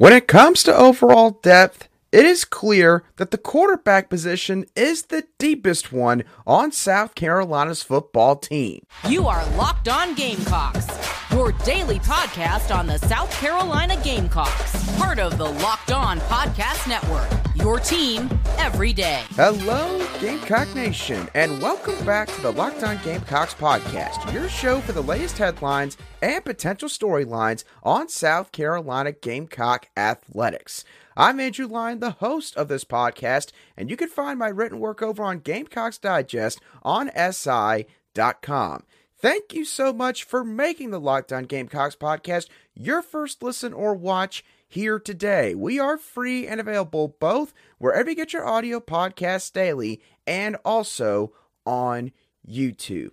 When 0.00 0.14
it 0.14 0.26
comes 0.26 0.62
to 0.62 0.74
overall 0.74 1.32
depth, 1.42 1.86
it 2.12 2.24
is 2.24 2.44
clear 2.44 3.04
that 3.16 3.30
the 3.30 3.38
quarterback 3.38 4.10
position 4.10 4.64
is 4.74 5.04
the 5.04 5.24
deepest 5.38 5.92
one 5.92 6.24
on 6.46 6.72
South 6.72 7.14
Carolina's 7.14 7.82
football 7.82 8.36
team. 8.36 8.84
You 9.08 9.28
are 9.28 9.46
Locked 9.56 9.88
On 9.88 10.14
Gamecocks, 10.14 10.88
your 11.30 11.52
daily 11.64 12.00
podcast 12.00 12.74
on 12.74 12.88
the 12.88 12.98
South 12.98 13.30
Carolina 13.32 13.96
Gamecocks, 14.02 14.98
part 14.98 15.20
of 15.20 15.38
the 15.38 15.48
Locked 15.48 15.92
On 15.92 16.18
Podcast 16.20 16.88
Network. 16.88 17.28
Your 17.54 17.78
team 17.78 18.30
every 18.58 18.92
day. 18.92 19.22
Hello, 19.30 20.04
Gamecock 20.20 20.74
Nation, 20.74 21.28
and 21.34 21.60
welcome 21.60 22.04
back 22.06 22.28
to 22.28 22.40
the 22.40 22.52
Locked 22.52 22.82
On 22.82 22.98
Gamecocks 23.04 23.54
podcast, 23.54 24.32
your 24.32 24.48
show 24.48 24.80
for 24.80 24.92
the 24.92 25.02
latest 25.02 25.36
headlines 25.36 25.96
and 26.22 26.44
potential 26.44 26.88
storylines 26.88 27.64
on 27.82 28.08
South 28.08 28.50
Carolina 28.50 29.12
Gamecock 29.12 29.88
athletics. 29.96 30.84
I'm 31.16 31.40
Andrew 31.40 31.66
Lyon, 31.66 31.98
the 31.98 32.12
host 32.12 32.56
of 32.56 32.68
this 32.68 32.84
podcast, 32.84 33.50
and 33.76 33.90
you 33.90 33.96
can 33.96 34.08
find 34.08 34.38
my 34.38 34.48
written 34.48 34.78
work 34.78 35.02
over 35.02 35.24
on 35.24 35.40
Gamecocks 35.40 35.98
Digest 35.98 36.60
on 36.82 37.10
SI.com. 37.16 38.84
Thank 39.18 39.52
you 39.52 39.64
so 39.64 39.92
much 39.92 40.24
for 40.24 40.44
making 40.44 40.90
the 40.90 41.00
Locked 41.00 41.32
On 41.32 41.44
Gamecocks 41.44 41.96
podcast 41.96 42.48
your 42.74 43.02
first 43.02 43.42
listen 43.42 43.72
or 43.72 43.94
watch 43.94 44.44
here 44.68 45.00
today. 45.00 45.54
We 45.54 45.80
are 45.80 45.98
free 45.98 46.46
and 46.46 46.60
available 46.60 47.16
both 47.20 47.52
wherever 47.78 48.08
you 48.08 48.16
get 48.16 48.32
your 48.32 48.46
audio 48.46 48.78
podcasts 48.78 49.52
daily 49.52 50.00
and 50.26 50.56
also 50.64 51.32
on 51.66 52.12
YouTube. 52.48 53.10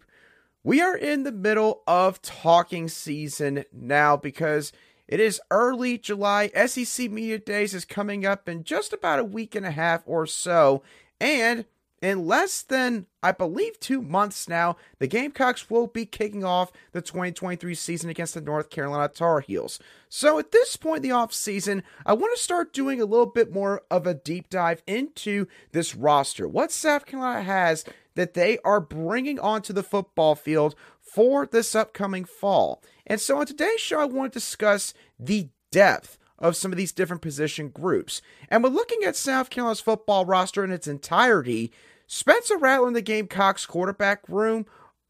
We 0.63 0.81
are 0.81 0.95
in 0.95 1.23
the 1.23 1.31
middle 1.31 1.81
of 1.87 2.21
talking 2.21 2.89
season 2.89 3.65
now 3.73 4.15
because 4.17 4.71
it 5.07 5.19
is 5.19 5.41
early 5.49 5.97
July. 5.97 6.49
SEC 6.49 7.09
Media 7.09 7.39
Days 7.39 7.73
is 7.73 7.85
coming 7.85 8.25
up 8.25 8.49
in 8.49 8.63
just 8.63 8.93
about 8.93 9.19
a 9.19 9.23
week 9.23 9.55
and 9.55 9.65
a 9.65 9.71
half 9.71 10.03
or 10.05 10.25
so. 10.25 10.83
And 11.19 11.65
in 12.01 12.27
less 12.27 12.61
than, 12.61 13.07
I 13.23 13.31
believe, 13.31 13.79
two 13.79 14.01
months 14.01 14.47
now, 14.47 14.77
the 14.99 15.07
Gamecocks 15.07 15.69
will 15.69 15.87
be 15.87 16.05
kicking 16.05 16.43
off 16.43 16.71
the 16.91 17.01
2023 17.01 17.73
season 17.73 18.09
against 18.09 18.35
the 18.35 18.41
North 18.41 18.69
Carolina 18.69 19.07
Tar 19.07 19.39
Heels. 19.39 19.79
So 20.07 20.37
at 20.37 20.51
this 20.51 20.77
point 20.77 21.03
in 21.03 21.09
the 21.09 21.15
offseason, 21.15 21.81
I 22.05 22.13
want 22.13 22.37
to 22.37 22.43
start 22.43 22.71
doing 22.71 23.01
a 23.01 23.05
little 23.05 23.25
bit 23.25 23.51
more 23.51 23.81
of 23.89 24.05
a 24.05 24.13
deep 24.13 24.49
dive 24.49 24.83
into 24.85 25.47
this 25.71 25.95
roster. 25.95 26.47
What 26.47 26.71
South 26.71 27.07
Carolina 27.07 27.41
has 27.41 27.83
that 28.13 28.35
they 28.35 28.59
are 28.63 28.81
bringing 28.81 29.39
onto 29.39 29.73
the 29.73 29.83
football 29.83 30.35
field 30.35 30.75
for 30.99 31.45
this 31.45 31.73
upcoming 31.73 32.25
fall. 32.25 32.81
And 33.07 33.19
so 33.19 33.39
on 33.39 33.45
today's 33.45 33.79
show, 33.79 33.99
I 33.99 34.05
want 34.05 34.33
to 34.33 34.39
discuss 34.39 34.93
the 35.17 35.49
depth 35.71 36.19
of 36.37 36.55
some 36.55 36.71
of 36.71 36.77
these 36.77 36.91
different 36.91 37.21
position 37.21 37.69
groups. 37.69 38.21
And 38.49 38.63
we're 38.63 38.69
looking 38.69 39.03
at 39.03 39.15
South 39.15 39.49
Carolina's 39.49 39.79
football 39.79 40.25
roster 40.25 40.63
in 40.63 40.71
its 40.71 40.87
entirety. 40.87 41.71
Spencer 42.05 42.57
Rattler 42.57 42.87
and 42.87 42.95
the 42.95 43.01
Gamecocks 43.01 43.65
quarterback 43.65 44.27
room 44.27 44.65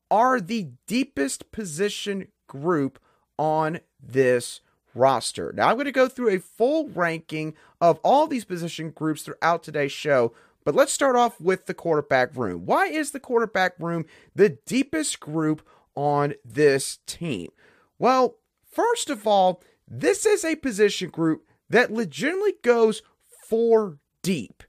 are 0.10 0.40
the 0.40 0.70
deepest 0.88 1.52
position 1.52 2.28
group 2.48 3.00
on 3.38 3.80
this 4.02 4.62
roster. 4.96 5.52
Now, 5.54 5.70
I'm 5.70 5.76
going 5.76 5.86
to 5.86 5.92
go 5.92 6.08
through 6.08 6.30
a 6.30 6.40
full 6.40 6.88
ranking 6.90 7.56
of 7.82 8.00
all 8.04 8.28
these 8.28 8.46
position 8.46 8.92
groups 8.92 9.24
throughout 9.24 9.64
today's 9.64 9.92
show, 9.92 10.34
but 10.64 10.76
let's 10.76 10.94
start 10.94 11.16
off 11.16 11.42
with 11.42 11.66
the 11.66 11.74
quarterback 11.74 12.36
room. 12.36 12.66
Why 12.66 12.88
is 12.88 13.12
the 13.12 13.20
quarterback 13.20 13.74
room 13.80 14.06
the 14.36 14.50
deepest 14.50 15.20
group 15.20 15.62
on 15.96 16.36
this 16.46 17.00
team? 17.06 17.50
Well, 18.00 18.38
first 18.72 19.10
of 19.10 19.26
all, 19.26 19.62
this 19.88 20.26
is 20.26 20.44
a 20.44 20.56
position 20.56 21.10
group 21.10 21.44
that 21.70 21.92
legitimately 21.92 22.54
goes 22.64 23.02
four 23.48 24.00
deep. 24.22 24.64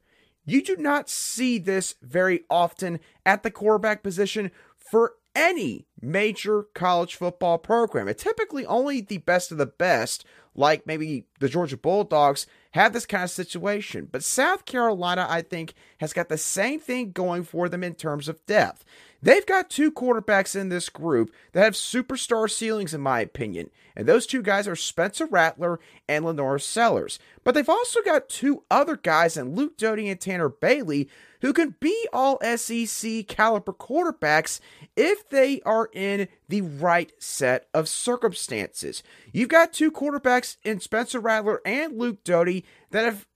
You 0.44 0.62
do 0.62 0.76
not 0.76 1.10
see 1.10 1.58
this 1.58 1.94
very 2.00 2.44
often 2.48 3.00
at 3.26 3.42
the 3.42 3.50
quarterback 3.50 4.02
position 4.02 4.50
for 4.78 5.14
any 5.34 5.86
major 6.00 6.64
college 6.74 7.14
football 7.14 7.58
program. 7.58 8.08
It 8.08 8.18
typically 8.18 8.64
only 8.66 9.00
the 9.00 9.18
best 9.18 9.52
of 9.52 9.58
the 9.58 9.66
best, 9.66 10.24
like 10.54 10.86
maybe 10.86 11.26
the 11.38 11.48
Georgia 11.48 11.76
Bulldogs, 11.76 12.46
have 12.72 12.92
this 12.92 13.06
kind 13.06 13.24
of 13.24 13.30
situation. 13.30 14.08
But 14.10 14.24
South 14.24 14.64
Carolina, 14.64 15.26
I 15.28 15.42
think, 15.42 15.74
has 15.98 16.12
got 16.12 16.28
the 16.28 16.38
same 16.38 16.80
thing 16.80 17.12
going 17.12 17.44
for 17.44 17.68
them 17.68 17.82
in 17.82 17.94
terms 17.94 18.28
of 18.28 18.44
depth. 18.46 18.84
They've 19.20 19.46
got 19.46 19.70
two 19.70 19.90
quarterbacks 19.90 20.54
in 20.54 20.68
this 20.68 20.88
group 20.88 21.32
that 21.52 21.64
have 21.64 21.74
superstar 21.74 22.48
ceilings, 22.48 22.94
in 22.94 23.00
my 23.00 23.20
opinion. 23.20 23.70
And 23.96 24.06
those 24.06 24.26
two 24.26 24.42
guys 24.42 24.68
are 24.68 24.76
Spencer 24.76 25.26
Rattler 25.26 25.80
and 26.08 26.24
LaNorris 26.24 26.62
Sellers. 26.62 27.18
But 27.42 27.54
they've 27.54 27.68
also 27.68 28.00
got 28.02 28.28
two 28.28 28.62
other 28.70 28.96
guys 28.96 29.36
in 29.36 29.56
Luke 29.56 29.76
Doty 29.76 30.08
and 30.08 30.20
Tanner 30.20 30.48
Bailey 30.48 31.08
who 31.40 31.52
can 31.52 31.74
be 31.80 32.08
all 32.12 32.40
SEC 32.56 33.26
caliber 33.26 33.72
quarterbacks 33.72 34.60
if 34.96 35.28
they 35.28 35.60
are 35.62 35.88
in 35.92 36.28
the 36.48 36.62
right 36.62 37.12
set 37.18 37.68
of 37.72 37.88
circumstances. 37.88 39.02
You've 39.32 39.48
got 39.48 39.72
two 39.72 39.90
quarterbacks 39.90 40.56
in 40.64 40.80
Spencer 40.80 41.20
Rattler 41.20 41.60
and 41.64 41.98
Luke 41.98 42.24
Doty 42.24 42.64
that 42.90 43.04
have 43.04 43.26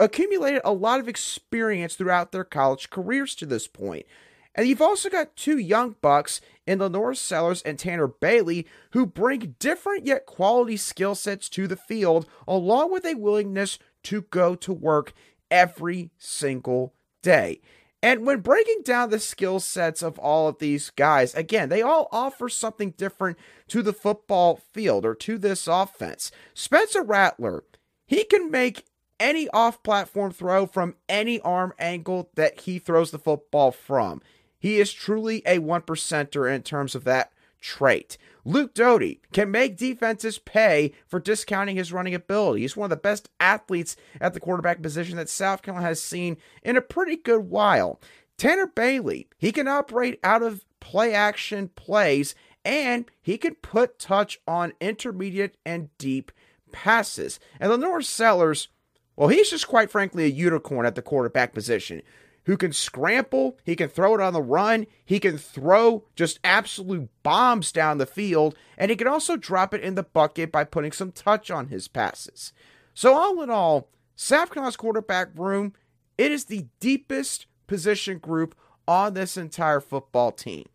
accumulated 0.00 0.62
a 0.64 0.72
lot 0.72 1.00
of 1.00 1.08
experience 1.08 1.94
throughout 1.94 2.32
their 2.32 2.44
college 2.44 2.90
careers 2.90 3.34
to 3.36 3.46
this 3.46 3.66
point. 3.66 4.06
And 4.54 4.68
you've 4.68 4.82
also 4.82 5.08
got 5.08 5.36
two 5.36 5.56
young 5.58 5.96
bucks 6.02 6.40
in 6.66 6.78
LaNorris 6.78 7.16
Sellers 7.16 7.62
and 7.62 7.78
Tanner 7.78 8.06
Bailey 8.06 8.66
who 8.90 9.06
bring 9.06 9.56
different 9.58 10.04
yet 10.04 10.26
quality 10.26 10.76
skill 10.76 11.14
sets 11.14 11.48
to 11.50 11.66
the 11.66 11.76
field, 11.76 12.26
along 12.46 12.92
with 12.92 13.06
a 13.06 13.14
willingness 13.14 13.78
to 14.04 14.22
go 14.22 14.54
to 14.56 14.72
work 14.72 15.12
every 15.50 16.10
single 16.18 16.94
day. 17.22 17.60
And 18.02 18.26
when 18.26 18.40
breaking 18.40 18.82
down 18.82 19.10
the 19.10 19.20
skill 19.20 19.60
sets 19.60 20.02
of 20.02 20.18
all 20.18 20.48
of 20.48 20.58
these 20.58 20.90
guys, 20.90 21.34
again, 21.34 21.68
they 21.68 21.82
all 21.82 22.08
offer 22.10 22.48
something 22.48 22.90
different 22.96 23.38
to 23.68 23.80
the 23.80 23.92
football 23.92 24.60
field 24.72 25.06
or 25.06 25.14
to 25.14 25.38
this 25.38 25.68
offense. 25.68 26.32
Spencer 26.52 27.02
Rattler, 27.02 27.62
he 28.04 28.24
can 28.24 28.50
make 28.50 28.86
any 29.20 29.48
off 29.50 29.84
platform 29.84 30.32
throw 30.32 30.66
from 30.66 30.96
any 31.08 31.38
arm 31.40 31.72
angle 31.78 32.28
that 32.34 32.62
he 32.62 32.80
throws 32.80 33.12
the 33.12 33.20
football 33.20 33.70
from. 33.70 34.20
He 34.58 34.80
is 34.80 34.92
truly 34.92 35.42
a 35.46 35.60
one 35.60 35.82
percenter 35.82 36.52
in 36.52 36.62
terms 36.62 36.96
of 36.96 37.04
that 37.04 37.32
trait. 37.62 38.18
Luke 38.44 38.74
Doty 38.74 39.20
can 39.32 39.50
make 39.50 39.76
defenses 39.76 40.38
pay 40.38 40.92
for 41.06 41.20
discounting 41.20 41.76
his 41.76 41.92
running 41.92 42.14
ability. 42.14 42.62
He's 42.62 42.76
one 42.76 42.86
of 42.86 42.90
the 42.90 42.96
best 42.96 43.30
athletes 43.38 43.96
at 44.20 44.34
the 44.34 44.40
quarterback 44.40 44.82
position 44.82 45.16
that 45.16 45.28
South 45.28 45.62
Carolina 45.62 45.86
has 45.86 46.02
seen 46.02 46.36
in 46.62 46.76
a 46.76 46.82
pretty 46.82 47.16
good 47.16 47.48
while. 47.48 48.00
Tanner 48.36 48.66
Bailey, 48.66 49.28
he 49.38 49.52
can 49.52 49.68
operate 49.68 50.18
out 50.24 50.42
of 50.42 50.64
play 50.80 51.14
action 51.14 51.68
plays 51.68 52.34
and 52.64 53.10
he 53.20 53.38
can 53.38 53.54
put 53.56 53.98
touch 53.98 54.40
on 54.46 54.72
intermediate 54.80 55.56
and 55.64 55.96
deep 55.98 56.32
passes. 56.72 57.38
And 57.60 57.70
LaNorris 57.70 58.04
Sellers, 58.04 58.68
well, 59.14 59.28
he's 59.28 59.50
just 59.50 59.68
quite 59.68 59.90
frankly 59.90 60.24
a 60.24 60.28
unicorn 60.28 60.86
at 60.86 60.94
the 60.94 61.02
quarterback 61.02 61.52
position 61.52 62.02
who 62.44 62.56
can 62.56 62.72
scramble, 62.72 63.58
he 63.64 63.76
can 63.76 63.88
throw 63.88 64.14
it 64.14 64.20
on 64.20 64.32
the 64.32 64.42
run, 64.42 64.86
he 65.04 65.20
can 65.20 65.38
throw 65.38 66.04
just 66.16 66.40
absolute 66.42 67.08
bombs 67.22 67.70
down 67.70 67.98
the 67.98 68.06
field, 68.06 68.56
and 68.76 68.90
he 68.90 68.96
can 68.96 69.06
also 69.06 69.36
drop 69.36 69.72
it 69.72 69.80
in 69.80 69.94
the 69.94 70.02
bucket 70.02 70.50
by 70.50 70.64
putting 70.64 70.92
some 70.92 71.12
touch 71.12 71.50
on 71.50 71.68
his 71.68 71.88
passes. 71.88 72.52
So, 72.94 73.14
all 73.14 73.42
in 73.42 73.50
all, 73.50 73.88
Carolina's 74.28 74.76
quarterback 74.76 75.28
room, 75.34 75.72
it 76.18 76.32
is 76.32 76.46
the 76.46 76.66
deepest 76.80 77.46
position 77.66 78.18
group 78.18 78.54
on 78.86 79.14
this 79.14 79.36
entire 79.36 79.80
football 79.80 80.32
team. 80.32 80.68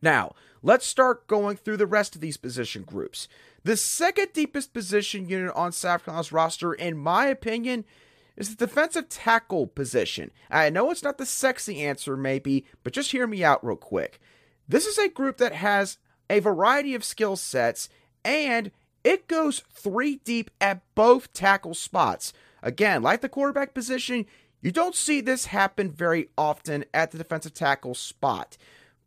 Now, 0.00 0.34
let's 0.62 0.86
start 0.86 1.26
going 1.26 1.56
through 1.56 1.76
the 1.76 1.86
rest 1.86 2.14
of 2.14 2.20
these 2.20 2.36
position 2.36 2.82
groups. 2.82 3.28
The 3.64 3.76
second 3.76 4.28
deepest 4.32 4.72
position 4.72 5.28
unit 5.28 5.52
on 5.54 5.72
Carolina's 5.72 6.32
roster, 6.32 6.72
in 6.72 6.96
my 6.96 7.26
opinion, 7.26 7.84
is 8.38 8.54
the 8.54 8.66
defensive 8.66 9.08
tackle 9.08 9.66
position. 9.66 10.30
I 10.50 10.70
know 10.70 10.90
it's 10.90 11.02
not 11.02 11.18
the 11.18 11.26
sexy 11.26 11.82
answer, 11.82 12.16
maybe, 12.16 12.64
but 12.84 12.92
just 12.92 13.10
hear 13.10 13.26
me 13.26 13.44
out 13.44 13.64
real 13.64 13.76
quick. 13.76 14.20
This 14.68 14.86
is 14.86 14.98
a 14.98 15.08
group 15.08 15.38
that 15.38 15.54
has 15.54 15.98
a 16.30 16.40
variety 16.40 16.94
of 16.94 17.04
skill 17.04 17.36
sets 17.36 17.88
and 18.24 18.70
it 19.04 19.28
goes 19.28 19.62
three 19.72 20.16
deep 20.24 20.50
at 20.60 20.82
both 20.94 21.32
tackle 21.32 21.74
spots. 21.74 22.32
Again, 22.62 23.02
like 23.02 23.20
the 23.20 23.28
quarterback 23.28 23.74
position, 23.74 24.26
you 24.60 24.70
don't 24.70 24.94
see 24.94 25.20
this 25.20 25.46
happen 25.46 25.90
very 25.90 26.28
often 26.36 26.84
at 26.92 27.10
the 27.10 27.18
defensive 27.18 27.54
tackle 27.54 27.94
spot. 27.94 28.56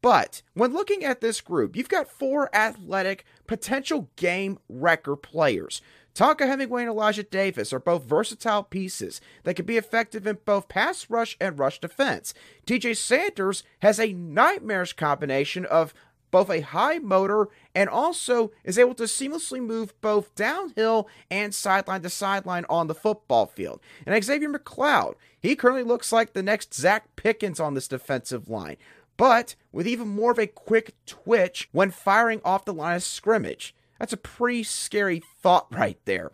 But 0.01 0.41
when 0.53 0.73
looking 0.73 1.03
at 1.03 1.21
this 1.21 1.41
group, 1.41 1.75
you've 1.75 1.89
got 1.89 2.09
four 2.09 2.53
athletic, 2.55 3.25
potential 3.45 4.09
game 4.15 4.57
wrecker 4.67 5.15
players. 5.15 5.81
Tonka 6.13 6.45
Hemingway 6.45 6.81
and 6.81 6.91
Elijah 6.91 7.23
Davis 7.23 7.71
are 7.71 7.79
both 7.79 8.03
versatile 8.03 8.63
pieces 8.63 9.21
that 9.43 9.55
can 9.55 9.65
be 9.65 9.77
effective 9.77 10.27
in 10.27 10.39
both 10.43 10.67
pass 10.67 11.09
rush 11.09 11.37
and 11.39 11.57
rush 11.57 11.79
defense. 11.79 12.33
TJ 12.65 12.97
Sanders 12.97 13.63
has 13.79 13.99
a 13.99 14.13
nightmarish 14.13 14.93
combination 14.93 15.65
of 15.65 15.93
both 16.31 16.49
a 16.49 16.61
high 16.61 16.97
motor 16.97 17.49
and 17.75 17.89
also 17.89 18.51
is 18.63 18.79
able 18.79 18.93
to 18.95 19.03
seamlessly 19.03 19.61
move 19.61 19.99
both 20.01 20.33
downhill 20.35 21.07
and 21.29 21.53
sideline 21.53 22.01
to 22.01 22.09
sideline 22.09 22.65
on 22.69 22.87
the 22.87 22.95
football 22.95 23.45
field. 23.45 23.79
And 24.05 24.23
Xavier 24.23 24.49
McLeod, 24.49 25.15
he 25.39 25.55
currently 25.55 25.83
looks 25.83 26.11
like 26.11 26.33
the 26.33 26.43
next 26.43 26.71
Zacch 26.71 27.01
Pickens 27.15 27.59
on 27.59 27.73
this 27.73 27.87
defensive 27.87 28.49
line, 28.49 28.77
but 29.17 29.55
with 29.71 29.87
even 29.87 30.07
more 30.07 30.31
of 30.31 30.39
a 30.39 30.47
quick 30.47 30.93
twitch 31.05 31.69
when 31.71 31.91
firing 31.91 32.41
off 32.43 32.65
the 32.65 32.73
line 32.73 32.95
of 32.95 33.03
scrimmage. 33.03 33.75
That's 34.01 34.13
a 34.13 34.17
pretty 34.17 34.63
scary 34.63 35.21
thought 35.43 35.67
right 35.69 35.99
there. 36.05 36.31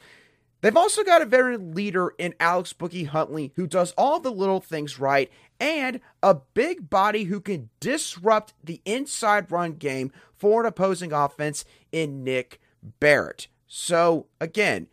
They've 0.61 0.77
also 0.77 1.03
got 1.03 1.21
a 1.21 1.25
veteran 1.25 1.73
leader 1.73 2.13
in 2.17 2.33
Alex 2.39 2.71
Bookie 2.71 3.03
Huntley 3.03 3.51
who 3.57 3.67
does 3.67 3.91
all 3.97 4.21
the 4.21 4.31
little 4.31 4.61
things 4.61 5.01
right 5.01 5.29
and 5.59 5.99
a 6.23 6.35
big 6.53 6.89
body 6.89 7.25
who 7.25 7.41
can 7.41 7.67
disrupt 7.81 8.53
the 8.63 8.81
inside 8.85 9.51
run 9.51 9.73
game 9.73 10.13
for 10.33 10.61
an 10.61 10.65
opposing 10.65 11.11
offense 11.11 11.65
in 11.91 12.23
Nick 12.23 12.61
Barrett. 13.01 13.49
So, 13.67 14.27
again, 14.39 14.87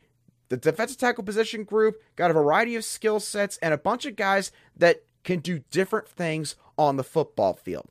the 0.49 0.57
defensive 0.57 0.99
tackle 0.99 1.23
position 1.23 1.63
group 1.63 2.03
got 2.17 2.33
a 2.33 2.35
variety 2.35 2.75
of 2.75 2.85
skill 2.85 3.21
sets 3.21 3.57
and 3.59 3.73
a 3.73 3.79
bunch 3.79 4.05
of 4.05 4.17
guys 4.17 4.51
that 4.77 5.05
can 5.23 5.39
do 5.39 5.61
different 5.71 6.09
things 6.09 6.57
on 6.77 6.97
the 6.97 7.05
football 7.05 7.55
field. 7.55 7.89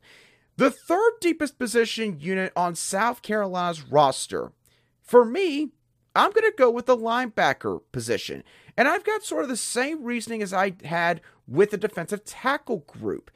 The 0.58 0.70
third 0.70 1.14
deepest 1.22 1.58
position 1.58 2.18
unit 2.20 2.52
on 2.54 2.74
South 2.74 3.22
Carolina's 3.22 3.82
roster, 3.82 4.52
for 5.04 5.24
me, 5.24 5.70
I'm 6.16 6.32
going 6.32 6.50
to 6.50 6.56
go 6.56 6.70
with 6.70 6.86
the 6.86 6.96
linebacker 6.96 7.80
position. 7.92 8.42
And 8.76 8.88
I've 8.88 9.04
got 9.04 9.22
sort 9.22 9.42
of 9.42 9.48
the 9.48 9.56
same 9.56 10.02
reasoning 10.02 10.42
as 10.42 10.52
I 10.52 10.74
had 10.84 11.20
with 11.46 11.70
the 11.70 11.76
defensive 11.76 12.24
tackle 12.24 12.78
group. 12.78 13.30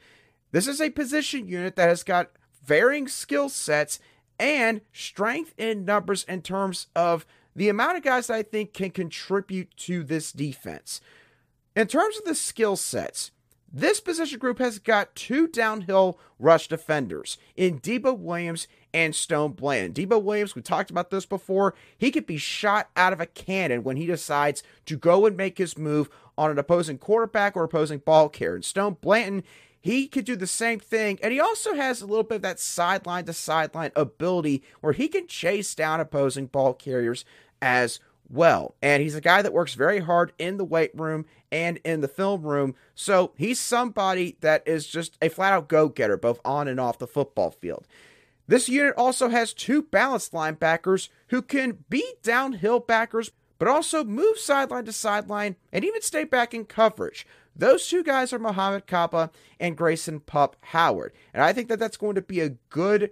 This 0.51 0.67
is 0.67 0.81
a 0.81 0.89
position 0.89 1.47
unit 1.47 1.75
that 1.75 1.89
has 1.89 2.03
got 2.03 2.31
varying 2.65 3.07
skill 3.07 3.49
sets 3.49 3.99
and 4.39 4.81
strength 4.93 5.53
in 5.57 5.85
numbers 5.85 6.23
in 6.23 6.41
terms 6.41 6.87
of 6.95 7.25
the 7.55 7.69
amount 7.69 7.97
of 7.97 8.03
guys 8.03 8.27
that 8.27 8.35
I 8.35 8.43
think 8.43 8.73
can 8.73 8.89
contribute 8.89 9.75
to 9.77 10.03
this 10.03 10.31
defense. 10.31 11.01
In 11.75 11.87
terms 11.87 12.17
of 12.17 12.25
the 12.25 12.35
skill 12.35 12.75
sets, 12.75 13.31
this 13.71 13.99
position 13.99 14.39
group 14.39 14.57
has 14.59 14.79
got 14.79 15.15
two 15.15 15.47
downhill 15.47 16.19
rush 16.39 16.67
defenders 16.67 17.37
in 17.55 17.79
Debo 17.79 18.17
Williams 18.17 18.67
and 18.93 19.15
Stone 19.15 19.53
Blanton. 19.53 19.93
Debo 19.93 20.21
Williams, 20.21 20.55
we 20.55 20.61
talked 20.61 20.89
about 20.89 21.09
this 21.09 21.25
before, 21.25 21.75
he 21.97 22.11
could 22.11 22.25
be 22.25 22.37
shot 22.37 22.89
out 22.95 23.13
of 23.13 23.21
a 23.21 23.25
cannon 23.25 23.83
when 23.83 23.97
he 23.97 24.05
decides 24.05 24.63
to 24.85 24.97
go 24.97 25.25
and 25.25 25.37
make 25.37 25.57
his 25.57 25.77
move 25.77 26.09
on 26.37 26.51
an 26.51 26.57
opposing 26.57 26.97
quarterback 26.97 27.55
or 27.55 27.63
opposing 27.63 27.99
ball 27.99 28.29
carrier. 28.29 28.55
And 28.55 28.65
Stone 28.65 28.97
Blanton, 29.01 29.43
he 29.81 30.07
could 30.07 30.25
do 30.25 30.35
the 30.35 30.47
same 30.47 30.79
thing. 30.79 31.19
And 31.21 31.31
he 31.31 31.39
also 31.39 31.73
has 31.75 32.01
a 32.01 32.05
little 32.05 32.23
bit 32.23 32.37
of 32.37 32.41
that 32.43 32.59
sideline 32.59 33.25
to 33.25 33.33
sideline 33.33 33.91
ability 33.95 34.63
where 34.81 34.93
he 34.93 35.07
can 35.07 35.27
chase 35.27 35.75
down 35.75 35.99
opposing 35.99 36.47
ball 36.47 36.73
carriers 36.73 37.25
as 37.61 37.99
well. 38.29 38.75
And 38.81 39.01
he's 39.01 39.15
a 39.15 39.21
guy 39.21 39.41
that 39.41 39.53
works 39.53 39.73
very 39.73 39.99
hard 39.99 40.33
in 40.37 40.57
the 40.57 40.65
weight 40.65 40.91
room 40.93 41.25
and 41.51 41.77
in 41.83 42.01
the 42.01 42.07
film 42.07 42.43
room. 42.43 42.75
So 42.95 43.31
he's 43.37 43.59
somebody 43.59 44.37
that 44.41 44.67
is 44.67 44.87
just 44.87 45.17
a 45.21 45.29
flat 45.29 45.53
out 45.53 45.67
go 45.67 45.89
getter, 45.89 46.17
both 46.17 46.39
on 46.45 46.67
and 46.67 46.79
off 46.79 46.99
the 46.99 47.07
football 47.07 47.51
field. 47.51 47.87
This 48.49 48.67
unit 48.67 48.95
also 48.97 49.29
has 49.29 49.53
two 49.53 49.83
balanced 49.83 50.33
linebackers 50.33 51.09
who 51.27 51.43
can 51.43 51.85
beat 51.87 52.23
downhill 52.23 52.79
backers, 52.79 53.29
but 53.59 53.67
also 53.67 54.03
move 54.03 54.39
sideline 54.39 54.85
to 54.85 54.91
sideline 54.91 55.55
and 55.71 55.85
even 55.85 56.01
stay 56.01 56.23
back 56.23 56.55
in 56.55 56.65
coverage. 56.65 57.27
Those 57.55 57.87
two 57.87 58.03
guys 58.03 58.33
are 58.33 58.39
Mohamed 58.39 58.87
Kaba 58.87 59.29
and 59.59 59.77
Grayson 59.77 60.21
Pup 60.21 60.55
Howard. 60.61 61.13
And 61.31 61.43
I 61.43 61.53
think 61.53 61.67
that 61.67 61.77
that's 61.77 61.95
going 61.95 62.15
to 62.15 62.23
be 62.23 62.39
a 62.39 62.55
good 62.71 63.11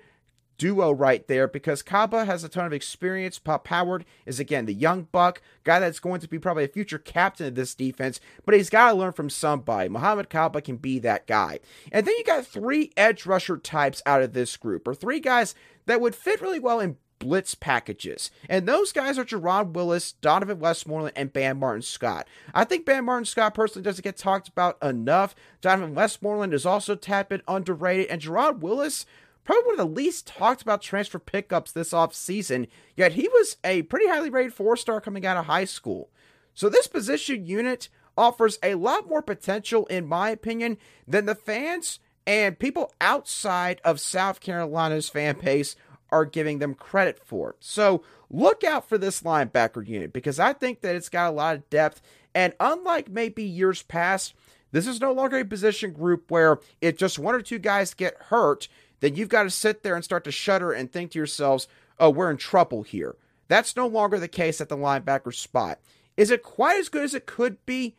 duo 0.58 0.92
right 0.92 1.28
there 1.28 1.48
because 1.48 1.82
Kaba 1.82 2.26
has 2.26 2.44
a 2.44 2.50
ton 2.50 2.66
of 2.66 2.74
experience. 2.74 3.40
Pup 3.40 3.68
Howard 3.68 4.06
is 4.26 4.40
again 4.40 4.66
the 4.66 4.74
young 4.74 5.08
buck, 5.12 5.42
guy 5.64 5.80
that's 5.80 6.00
going 6.00 6.20
to 6.22 6.28
be 6.28 6.40
probably 6.40 6.64
a 6.64 6.70
future 6.70 6.98
captain 6.98 7.48
of 7.48 7.56
this 7.56 7.76
defense, 7.76 8.20
but 8.46 8.56
he's 8.56 8.70
got 8.70 8.92
to 8.92 8.98
learn 8.98 9.14
from 9.14 9.30
somebody. 9.30 9.90
Mohamed 9.90 10.30
Kaba 10.30 10.62
can 10.62 10.78
be 10.78 11.00
that 11.00 11.28
guy. 11.28 11.60
And 11.92 12.06
then 12.06 12.16
you 12.18 12.24
got 12.24 12.46
three 12.46 12.92
edge 12.98 13.26
rusher 13.26 13.58
types 13.58 14.02
out 14.06 14.22
of 14.22 14.34
this 14.34 14.58
group, 14.58 14.88
or 14.88 14.96
three 14.96 15.20
guys 15.20 15.56
that 15.86 16.02
would 16.02 16.16
fit 16.16 16.42
really 16.42 16.60
well 16.60 16.80
in 16.80 16.98
blitz 17.20 17.56
packages. 17.56 18.32
And 18.50 18.68
those 18.68 18.92
guys 18.92 19.18
are 19.18 19.26
Jerron 19.26 19.74
Willis, 19.74 20.12
Donovan 20.14 20.60
Westmoreland, 20.60 21.18
and 21.18 21.34
Bam 21.34 21.60
Martin 21.60 21.82
Scott. 21.82 22.28
I 22.54 22.64
think 22.64 22.86
Bam 22.86 23.06
Martin 23.06 23.26
Scott 23.26 23.54
personally 23.54 23.84
doesn't 23.84 24.04
get 24.04 24.18
talked 24.18 24.48
about 24.48 24.82
enough. 24.84 25.36
Donovan 25.62 25.96
Westmoreland 25.96 26.54
is 26.54 26.66
also 26.66 26.96
tapped 26.96 27.30
bit 27.30 27.42
underrated, 27.48 28.08
and 28.08 28.22
Jerron 28.22 28.60
Willis 28.60 29.06
probably 29.48 29.66
one 29.66 29.80
of 29.80 29.96
the 29.96 30.02
least 30.02 30.28
talked 30.28 30.62
about 30.62 30.82
transfer 30.82 31.18
pickups 31.18 31.72
this 31.72 31.92
offseason, 31.92 32.68
yet 32.96 33.14
he 33.14 33.28
was 33.30 33.56
a 33.64 33.84
pretty 33.84 34.08
highly 34.08 34.30
rated 34.30 34.54
four 34.54 34.76
star 34.76 35.02
coming 35.02 35.26
out 35.26 35.38
of 35.38 35.46
high 35.46 35.66
school. 35.66 36.10
So 36.54 36.70
this 36.70 36.88
position 36.88 37.46
unit 37.46 37.88
offers 38.18 38.60
a 38.62 38.76
lot 38.76 39.08
more 39.08 39.22
potential, 39.22 39.86
in 39.86 40.06
my 40.06 40.32
opinion, 40.32 40.78
than 41.08 41.26
the 41.26 41.36
fans 41.36 42.00
and 42.26 42.60
people 42.60 42.94
outside 43.00 43.80
of 43.86 44.02
South 44.02 44.42
Carolina's 44.42 45.08
fan 45.08 45.38
base 45.42 45.78
are 46.10 46.26
giving 46.26 46.60
them 46.60 46.74
credit 46.74 47.18
for. 47.24 47.56
So 47.62 48.04
look 48.30 48.66
out 48.66 48.90
for 48.90 48.98
this 48.98 49.22
linebacker 49.22 49.88
unit 49.88 50.12
because 50.12 50.40
I 50.40 50.52
think 50.52 50.82
that 50.82 50.96
it's 50.96 51.10
got 51.10 51.30
a 51.30 51.36
lot 51.36 51.56
of 51.56 51.70
depth. 51.70 52.02
And 52.36 52.54
unlike 52.60 53.10
maybe 53.10 53.44
years 53.44 53.82
past, 53.84 54.34
this 54.72 54.88
is 54.88 55.00
no 55.00 55.14
longer 55.14 55.38
a 55.38 55.46
position 55.46 55.94
group 55.94 56.30
where 56.30 56.60
if 56.82 56.98
just 56.98 57.18
one 57.18 57.34
or 57.34 57.42
two 57.42 57.60
guys 57.60 57.94
get 57.94 58.18
hurt, 58.24 58.68
then 59.00 59.16
you've 59.16 59.30
got 59.30 59.44
to 59.44 59.50
sit 59.50 59.84
there 59.84 59.96
and 59.96 60.04
start 60.04 60.24
to 60.24 60.32
shudder 60.32 60.72
and 60.72 60.92
think 60.92 61.12
to 61.12 61.20
yourselves, 61.20 61.68
oh, 62.00 62.10
we're 62.10 62.32
in 62.32 62.38
trouble 62.38 62.84
here. 62.84 63.16
That's 63.48 63.76
no 63.76 63.88
longer 63.88 64.20
the 64.20 64.28
case 64.28 64.60
at 64.60 64.70
the 64.70 64.78
linebacker 64.78 65.34
spot. 65.34 65.80
Is 66.16 66.32
it 66.32 66.44
quite 66.44 66.80
as 66.80 66.90
good 66.90 67.04
as 67.04 67.14
it 67.14 67.26
could 67.26 67.64
be? 67.66 67.96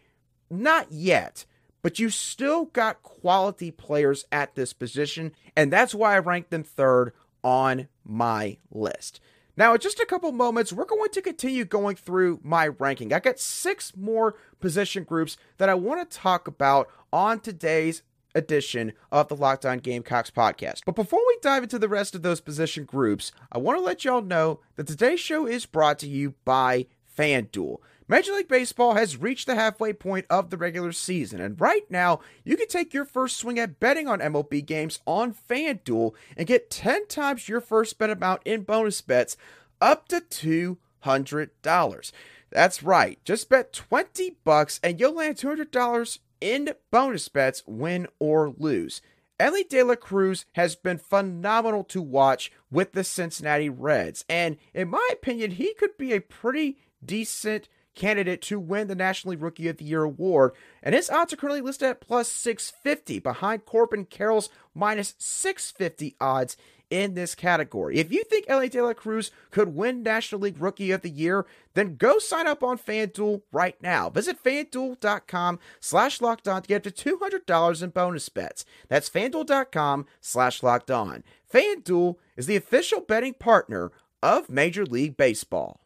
Not 0.51 0.91
yet. 0.91 1.45
But 1.83 1.99
you 1.99 2.11
still 2.11 2.67
got 2.67 3.03
quality 3.03 3.71
players 3.71 4.25
at 4.33 4.55
this 4.55 4.73
position, 4.73 5.33
and 5.57 5.73
that's 5.73 5.95
why 5.95 6.15
I 6.15 6.19
ranked 6.19 6.51
them 6.51 6.65
third 6.65 7.13
on 7.45 7.89
my 8.05 8.59
list. 8.71 9.21
Now, 9.57 9.75
in 9.75 9.81
just 9.81 10.01
a 10.01 10.07
couple 10.07 10.31
moments, 10.33 10.73
we're 10.73 10.85
going 10.85 11.11
to 11.11 11.23
continue 11.23 11.65
going 11.65 11.97
through 11.97 12.41
my 12.43 12.69
ranking. 12.69 13.13
I 13.13 13.21
got 13.21 13.41
six 13.41 13.97
more 13.97 14.37
position 14.61 15.05
groups 15.05 15.37
that 15.57 15.69
I 15.69 15.75
want 15.75 16.09
to 16.09 16.17
talk 16.17 16.47
about 16.47 16.89
on 17.13 17.41
today's 17.41 18.03
edition 18.39 18.93
of 19.13 19.29
the 19.29 19.37
Locked 19.37 19.67
On 19.67 19.79
Gamecocks 19.79 20.31
podcast. 20.31 20.83
But 20.87 20.95
before 20.95 21.21
we 21.27 21.39
dive 21.43 21.65
into 21.65 21.79
the 21.79 21.89
rest 21.89 22.15
of 22.15 22.23
those 22.23 22.41
position 22.41 22.85
groups, 22.85 23.33
I 23.53 23.59
want 23.59 23.79
to 23.79 23.85
let 23.85 24.05
y'all 24.05 24.23
know 24.23 24.61
that 24.77 24.87
today's 24.87 25.21
show 25.21 25.47
is 25.47 25.67
brought 25.67 25.99
to 25.99 26.09
you 26.09 26.35
by 26.45 26.87
FanDuel. 27.17 27.79
Major 28.11 28.33
League 28.33 28.49
Baseball 28.49 28.95
has 28.95 29.19
reached 29.19 29.47
the 29.47 29.55
halfway 29.55 29.93
point 29.93 30.25
of 30.31 30.49
the 30.49 30.57
regular 30.57 30.93
season, 30.93 31.43
and 31.43 31.61
right 31.61 31.85
now 31.91 32.21
you 32.43 32.57
can 32.57 32.69
take 32.69 32.95
your 32.95 33.05
first 33.05 33.37
swing 33.37 33.59
at 33.59 33.79
betting 33.79 34.09
on 34.09 34.21
MLB 34.21 34.65
games 34.65 35.01
on 35.07 35.35
FanDuel 35.35 36.15
and 36.35 36.47
get 36.47 36.71
10 36.71 37.07
times 37.09 37.51
your 37.51 37.61
first 37.61 37.99
bet 37.99 38.09
amount 38.09 38.41
in 38.47 38.63
bonus 38.63 39.03
bets 39.03 39.37
up 39.83 40.09
to 40.09 40.79
$200. 41.05 42.13
That's 42.51 42.83
right. 42.83 43.19
Just 43.25 43.51
bet 43.51 43.75
20 43.75 44.37
bucks 44.43 44.81
and 44.83 44.99
you'll 44.99 45.15
land 45.15 45.37
$200 45.37 46.19
in 46.41 46.71
bonus 46.91 47.29
bets, 47.29 47.63
win 47.67 48.07
or 48.19 48.55
lose. 48.57 49.01
Elly 49.41 49.65
De 49.65 49.83
La 49.83 49.95
Cruz 49.95 50.47
has 50.55 50.75
been 50.75 50.99
phenomenal 50.99 51.85
to 51.85 52.03
watch 52.03 52.51
with 52.71 52.93
the 52.93 53.05
Cincinnati 53.05 53.69
Reds, 53.69 54.25
and 54.29 54.57
in 54.75 54.89
my 54.89 55.09
opinion, 55.13 55.53
he 55.53 55.75
could 55.75 55.97
be 55.97 56.13
a 56.13 56.21
pretty 56.21 56.79
decent 57.05 57.69
candidate 57.99 58.41
to 58.43 58.59
win 58.59 58.87
the 58.87 58.95
National 58.95 59.33
League 59.33 59.43
Rookie 59.43 59.69
of 59.69 59.77
the 59.77 59.85
Year 59.85 60.05
award. 60.05 60.53
And 60.83 60.95
his 60.95 61.11
odds 61.11 61.33
are 61.33 61.37
currently 61.37 61.61
listed 61.61 61.89
at 61.89 62.01
plus 62.01 62.31
650 62.31 63.19
behind 63.19 63.67
Corbin 63.67 64.05
Carroll's 64.05 64.49
minus 64.75 65.15
650 65.19 66.17
odds 66.21 66.57
in 66.91 67.15
this 67.15 67.35
category. 67.35 67.99
If 67.99 68.13
you 68.13 68.25
think 68.25 68.47
Elly 68.49 68.69
De 68.69 68.83
La 68.83 68.93
Cruz 68.93 69.31
could 69.51 69.75
win 69.75 70.03
National 70.03 70.43
League 70.43 70.61
Rookie 70.61 70.91
of 70.91 71.03
the 71.03 71.11
Year, 71.11 71.47
then 71.75 71.97
go 71.97 72.19
sign 72.19 72.47
up 72.47 72.63
on 72.63 72.79
FanDuel 72.79 73.43
right 73.53 73.81
now. 73.83 74.11
Visit 74.11 74.43
FanDuel.com 74.43 75.59
slash 75.81 76.21
locked 76.21 76.49
on 76.49 76.63
to 76.63 76.69
get 76.69 76.87
up 76.87 76.93
to 76.93 77.17
$200 77.17 77.83
in 77.83 77.91
bonus 77.91 78.29
bets. 78.29 78.65
That's 78.89 79.11
FanDuel.com 79.11 80.07
slash 80.21 80.63
locked 80.63 80.91
on. 80.91 81.25
FanDuel 81.53 82.17
is 82.37 82.47
the 82.47 82.57
official 82.57 83.01
betting 83.01 83.35
partner 83.35 83.93
of 84.23 84.49
Major 84.49 84.85
League 84.85 85.17
Baseball. 85.17 85.81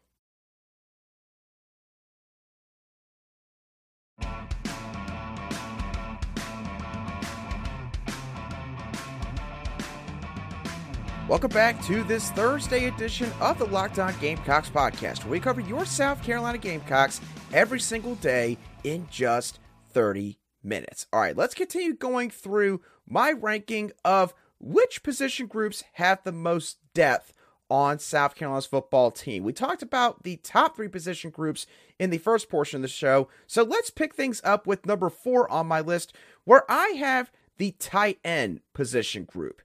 Welcome 11.29 11.51
back 11.51 11.81
to 11.85 12.03
this 12.03 12.31
Thursday 12.31 12.89
edition 12.89 13.31
of 13.39 13.57
the 13.57 13.63
Locked 13.65 13.97
On 13.97 14.13
Gamecocks 14.19 14.69
podcast, 14.69 15.25
we 15.25 15.39
cover 15.39 15.61
your 15.61 15.85
South 15.85 16.21
Carolina 16.21 16.57
Gamecocks 16.57 17.21
every 17.53 17.79
single 17.79 18.15
day 18.15 18.57
in 18.83 19.07
just 19.09 19.59
30 19.91 20.37
minutes. 20.65 21.07
All 21.13 21.21
right, 21.21 21.35
let's 21.35 21.53
continue 21.53 21.93
going 21.93 22.29
through 22.29 22.81
my 23.07 23.31
ranking 23.31 23.93
of 24.03 24.33
which 24.59 25.01
position 25.01 25.47
groups 25.47 25.85
have 25.93 26.21
the 26.25 26.33
most 26.33 26.79
depth 26.93 27.31
on 27.69 27.99
South 27.99 28.35
Carolina's 28.35 28.65
football 28.65 29.09
team. 29.09 29.43
We 29.43 29.53
talked 29.53 29.81
about 29.81 30.23
the 30.23 30.35
top 30.35 30.75
three 30.75 30.89
position 30.89 31.29
groups 31.29 31.65
in 31.99 32.09
the 32.09 32.17
first 32.17 32.49
portion 32.49 32.79
of 32.79 32.81
the 32.81 32.89
show, 32.89 33.29
so 33.47 33.63
let's 33.63 33.89
pick 33.89 34.13
things 34.13 34.41
up 34.43 34.67
with 34.67 34.85
number 34.85 35.09
four 35.09 35.49
on 35.49 35.67
my 35.67 35.79
list, 35.79 36.13
where 36.43 36.69
I 36.69 36.89
have 36.97 37.31
the 37.57 37.71
tight 37.79 38.19
end 38.25 38.59
position 38.73 39.23
group. 39.23 39.61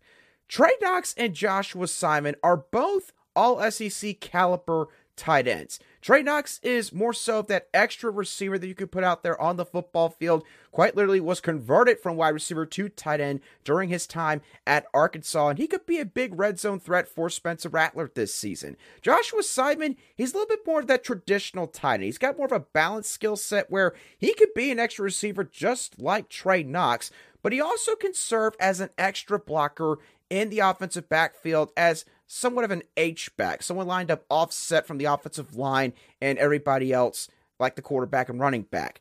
Trey 0.49 0.71
Knox 0.81 1.15
and 1.19 1.35
Joshua 1.35 1.87
Simon 1.87 2.35
are 2.43 2.57
both 2.57 3.13
all 3.37 3.71
SEC 3.71 4.19
caliber 4.21 4.89
tight 5.15 5.47
ends. 5.47 5.79
Trey 6.01 6.23
Knox 6.23 6.59
is 6.63 6.93
more 6.93 7.13
so 7.13 7.43
that 7.43 7.69
extra 7.75 8.11
receiver 8.11 8.57
that 8.57 8.67
you 8.67 8.75
could 8.75 8.93
put 8.93 9.05
out 9.05 9.23
there 9.23 9.39
on 9.39 9.57
the 9.57 9.67
football 9.67 10.09
field. 10.09 10.45
Quite 10.71 10.97
literally 10.97 11.21
was 11.21 11.41
converted 11.41 11.99
from 11.99 12.17
wide 12.17 12.31
receiver 12.31 12.65
to 12.65 12.89
tight 12.89 13.21
end 13.21 13.41
during 13.65 13.89
his 13.91 14.07
time 14.07 14.41
at 14.67 14.87
Arkansas, 14.95 15.49
and 15.49 15.59
he 15.59 15.67
could 15.67 15.85
be 15.85 15.99
a 15.99 16.07
big 16.07 16.39
red 16.39 16.59
zone 16.59 16.79
threat 16.79 17.09
for 17.09 17.29
Spencer 17.29 17.69
Rattler 17.69 18.11
this 18.15 18.33
season. 18.33 18.77
Joshua 19.03 19.43
Simon, 19.43 19.97
he's 20.15 20.33
a 20.33 20.39
little 20.39 20.49
bit 20.49 20.67
more 20.67 20.81
of 20.81 20.87
that 20.87 21.05
traditional 21.05 21.67
tight 21.67 21.95
end. 21.95 22.05
He's 22.05 22.17
got 22.17 22.39
more 22.39 22.47
of 22.47 22.53
a 22.53 22.61
balanced 22.61 23.11
skill 23.11 23.37
set 23.37 23.71
where 23.71 23.95
he 24.17 24.33
could 24.35 24.55
be 24.55 24.71
an 24.71 24.79
extra 24.79 25.05
receiver 25.05 25.45
just 25.45 26.01
like 26.01 26.29
Trey 26.29 26.63
Knox, 26.63 27.11
but 27.43 27.53
he 27.53 27.61
also 27.61 27.95
can 27.97 28.15
serve 28.15 28.55
as 28.61 28.81
an 28.81 28.91
extra 28.97 29.39
blocker 29.39 29.99
in 30.31 30.51
the 30.51 30.61
offensive 30.61 31.09
backfield 31.09 31.71
as 31.77 32.05
somewhat 32.27 32.65
of 32.65 32.71
an 32.71 32.83
H 32.97 33.35
back, 33.37 33.63
someone 33.63 33.87
lined 33.87 34.11
up 34.11 34.25
offset 34.29 34.87
from 34.87 34.99
the 34.99 35.07
offensive 35.07 35.57
line 35.57 35.93
and 36.21 36.39
everybody 36.39 36.93
else, 36.93 37.29
like 37.59 37.77
the 37.77 37.83
quarterback 37.83 38.29
and 38.29 38.41
running 38.41 38.63
back. 38.63 39.01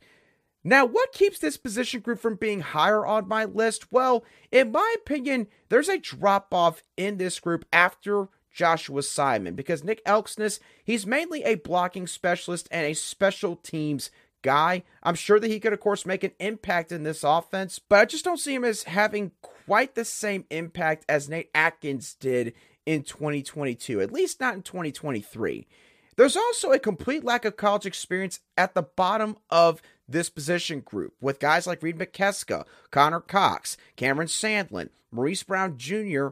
Now, 0.63 0.85
what 0.85 1.13
keeps 1.13 1.39
this 1.39 1.55
position 1.55 2.01
group 2.01 2.19
from 2.19 2.35
being 2.35 2.59
higher 2.59 3.05
on 3.05 3.27
my 3.27 3.45
list? 3.45 3.91
Well, 3.91 4.25
in 4.51 4.71
my 4.71 4.95
opinion, 4.97 5.47
there's 5.69 5.87
a 5.87 5.97
drop 5.97 6.53
off 6.53 6.83
in 6.97 7.17
this 7.17 7.39
group 7.39 7.65
after 7.71 8.27
Joshua 8.51 9.03
Simon 9.03 9.55
because 9.55 9.83
Nick 9.83 10.03
Elksnis, 10.03 10.59
he's 10.83 11.05
mainly 11.05 11.43
a 11.43 11.55
blocking 11.55 12.07
specialist 12.07 12.67
and 12.71 12.85
a 12.85 12.95
special 12.95 13.55
teams 13.55 14.09
guy. 14.41 14.83
I'm 15.03 15.15
sure 15.15 15.39
that 15.39 15.47
he 15.47 15.59
could, 15.59 15.73
of 15.73 15.79
course, 15.79 16.05
make 16.05 16.23
an 16.23 16.31
impact 16.39 16.91
in 16.91 17.03
this 17.03 17.23
offense, 17.23 17.79
but 17.79 17.99
I 17.99 18.05
just 18.05 18.25
don't 18.25 18.39
see 18.39 18.55
him 18.55 18.65
as 18.65 18.83
having 18.83 19.31
quite 19.67 19.95
the 19.95 20.05
same 20.05 20.45
impact 20.49 21.03
as 21.09 21.27
Nate 21.27 21.49
Adkins 21.53 22.13
did 22.13 22.53
in 22.85 23.03
2022, 23.03 23.99
at 23.99 24.13
least 24.13 24.39
not 24.39 24.53
in 24.53 24.61
2023. 24.61 25.67
There's 26.15 26.37
also 26.37 26.71
a 26.71 26.79
complete 26.79 27.25
lack 27.25 27.43
of 27.43 27.57
college 27.57 27.85
experience 27.85 28.39
at 28.57 28.73
the 28.73 28.81
bottom 28.81 29.35
of 29.49 29.81
this 30.07 30.29
position 30.29 30.79
group 30.79 31.13
with 31.19 31.41
guys 31.41 31.67
like 31.67 31.83
Reed 31.83 31.97
McKeska, 31.97 32.65
Connor 32.91 33.19
Cox, 33.19 33.75
Cameron 33.97 34.29
Sandlin, 34.29 34.87
Maurice 35.11 35.43
Brown 35.43 35.77
Jr., 35.77 36.29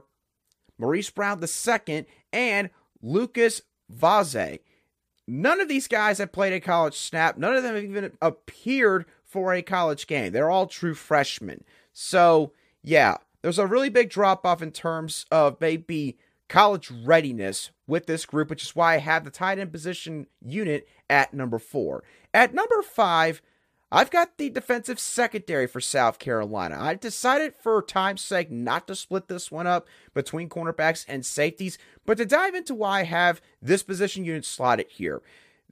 Maurice 0.78 1.10
Brown 1.10 1.44
II, 1.44 2.06
and 2.32 2.70
Lucas 3.02 3.62
Vaze. 3.94 4.60
None 5.28 5.60
of 5.60 5.68
these 5.68 5.90
guys 5.90 6.20
have 6.20 6.32
played 6.32 6.54
a 6.54 6.62
college 6.62 6.96
snap. 6.96 7.38
None 7.38 7.56
of 7.56 7.64
them 7.64 7.76
have 7.76 7.84
even 7.84 8.14
appeared 8.22 9.06
for 9.26 9.54
a 9.54 9.62
college 9.62 10.08
game. 10.08 10.32
They're 10.32 10.50
all 10.50 10.68
true 10.68 10.94
freshmen. 10.96 11.66
So, 11.92 12.54
yeah, 12.82 13.18
there's 13.46 13.60
a 13.60 13.68
really 13.68 13.90
big 13.90 14.10
drop 14.10 14.44
off 14.44 14.64
in 14.64 14.72
terms 14.72 15.28
of 15.30 15.62
maybe 15.62 16.18
college 16.50 16.90
readiness 16.90 17.70
with 17.86 18.08
this 18.08 18.26
group, 18.26 18.50
which 18.50 18.64
is 18.64 18.76
why 18.76 18.96
I 18.96 18.98
have 18.98 19.24
the 19.24 19.30
tight 19.30 19.60
end 19.60 19.72
position 19.72 20.26
unit 20.42 20.88
at 21.12 21.32
number 21.32 21.60
four. 21.60 22.04
At 22.34 22.56
number 22.56 22.82
five, 22.82 23.44
I've 23.92 24.10
got 24.10 24.40
the 24.40 24.50
defensive 24.50 25.00
secondary 25.00 25.68
for 25.68 25.80
South 25.80 26.18
Carolina. 26.18 26.76
I 26.82 26.96
decided 26.96 27.54
for 27.54 27.84
time's 27.84 28.24
sake 28.24 28.50
not 28.50 28.88
to 28.88 28.96
split 28.96 29.28
this 29.28 29.52
one 29.52 29.68
up 29.68 29.88
between 30.16 30.50
cornerbacks 30.50 31.06
and 31.08 31.24
safeties, 31.24 31.78
but 32.04 32.18
to 32.18 32.26
dive 32.26 32.56
into 32.56 32.74
why 32.74 33.02
I 33.02 33.04
have 33.04 33.42
this 33.62 33.84
position 33.84 34.26
unit 34.26 34.46
slotted 34.46 34.88
here. 34.90 35.22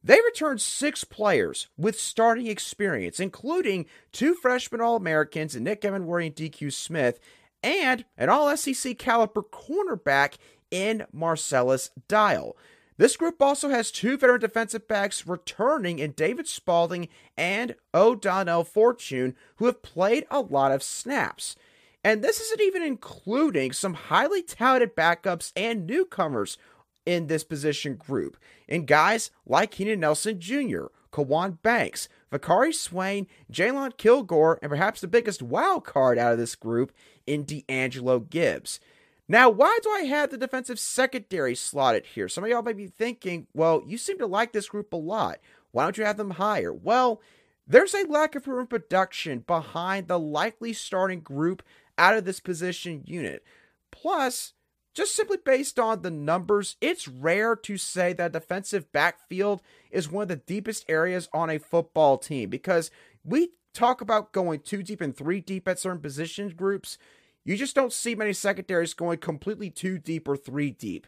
They 0.04 0.20
returned 0.24 0.62
six 0.62 1.06
players 1.06 1.70
with 1.76 2.00
starting 2.00 2.46
experience, 2.46 3.20
including 3.20 3.88
two 4.12 4.36
freshman 4.36 4.82
All 4.82 4.96
Americans 4.96 5.56
Nick 5.56 5.82
Emmanwori 5.82 6.28
and 6.28 6.36
DQ 6.36 6.72
Smith, 6.72 7.20
and 7.64 8.06
an 8.18 8.30
All 8.30 8.56
SEC 8.56 8.98
caliber 8.98 9.42
cornerback 9.42 10.36
in 10.70 11.06
Marcellus 11.12 11.90
Dial. 12.08 12.56
This 12.98 13.18
group 13.18 13.42
also 13.42 13.70
has 13.70 13.92
two 13.92 14.18
veteran 14.18 14.42
defensive 14.42 14.88
backs 14.88 15.26
returning 15.26 16.00
in 16.00 16.12
David 16.12 16.48
Spaulding 16.48 17.08
and 17.36 17.76
O'Donnell 17.94 18.64
Fortune, 18.64 19.36
who 19.56 19.66
have 19.66 19.82
played 19.82 20.26
a 20.30 20.42
lot 20.42 20.72
of 20.72 20.84
snaps. 20.84 21.56
And 22.04 22.22
this 22.22 22.40
isn't 22.40 22.62
even 22.62 22.84
including 22.84 23.72
some 23.72 23.94
highly 23.94 24.44
touted 24.44 24.96
backups 24.96 25.52
and 25.56 25.88
newcomers 25.88 26.58
in 27.06 27.28
this 27.28 27.44
position 27.44 27.96
group, 27.96 28.38
in 28.68 28.86
guys 28.86 29.32
like 29.46 29.72
Keenan 29.72 30.02
Nelson 30.02 30.40
Jr., 30.40 30.86
Kawan 31.12 31.62
Banks, 31.62 32.10
Vicari 32.32 32.74
Swain, 32.74 33.28
Jalen 33.52 33.98
Kilgore, 33.98 34.60
and 34.62 34.70
perhaps 34.70 35.02
the 35.02 35.08
biggest 35.08 35.42
wild 35.42 35.84
card 35.84 36.18
out 36.18 36.32
of 36.32 36.38
this 36.38 36.56
group 36.56 36.92
in 37.26 37.44
D'Angelo 37.44 38.20
Gibbs. 38.20 38.80
Now, 39.28 39.50
why 39.50 39.80
do 39.82 39.90
I 39.90 40.02
have 40.02 40.30
the 40.30 40.38
defensive 40.38 40.80
secondary 40.80 41.56
slotted 41.56 42.06
here? 42.06 42.28
Some 42.28 42.44
of 42.44 42.50
y'all 42.50 42.62
might 42.62 42.78
be 42.78 42.88
thinking, 42.88 43.48
well, 43.54 43.82
you 43.86 43.98
seem 43.98 44.18
to 44.20 44.28
like 44.28 44.52
this 44.52 44.68
group 44.68 44.92
a 44.92 44.98
lot. 44.98 45.40
Why 45.72 45.84
don't 45.84 45.98
you 45.98 46.06
have 46.06 46.18
them 46.18 46.32
higher? 46.32 46.74
Well, 46.74 47.22
there's 47.66 47.94
a 47.94 48.06
lack 48.06 48.36
of 48.36 48.44
proven 48.44 48.68
production 48.68 49.40
behind 49.40 50.08
the 50.08 50.20
likely 50.20 50.74
starting 50.74 51.22
group 51.22 51.64
out 51.98 52.18
of 52.18 52.26
this 52.26 52.42
position 52.42 53.04
unit. 53.06 53.44
Plus, 53.92 54.54
just 54.94 55.16
simply 55.16 55.38
based 55.44 55.80
on 55.80 56.02
the 56.02 56.12
numbers, 56.12 56.76
it's 56.82 57.08
rare 57.08 57.56
to 57.56 57.78
say 57.78 58.14
that 58.14 58.34
defensive 58.34 58.92
backfield 58.92 59.62
is 59.90 60.12
one 60.12 60.24
of 60.24 60.28
the 60.28 60.36
deepest 60.36 60.86
areas 60.88 61.30
on 61.34 61.50
a 61.50 61.58
football 61.58 62.18
team 62.18 62.50
because 62.50 62.92
we 63.24 63.50
talk 63.74 64.02
about 64.02 64.32
going 64.32 64.60
two 64.60 64.84
deep 64.84 65.02
and 65.02 65.16
three 65.16 65.42
deep 65.42 65.68
at 65.68 65.80
certain 65.80 66.02
position 66.02 66.50
groups. 66.50 66.98
You 67.44 67.58
just 67.58 67.76
don't 67.76 67.92
see 67.92 68.16
many 68.16 68.34
secondaries 68.34 68.94
going 68.94 69.18
completely 69.18 69.70
two 69.70 69.98
deep 69.98 70.28
or 70.28 70.38
three 70.38 70.72
deep. 70.72 71.08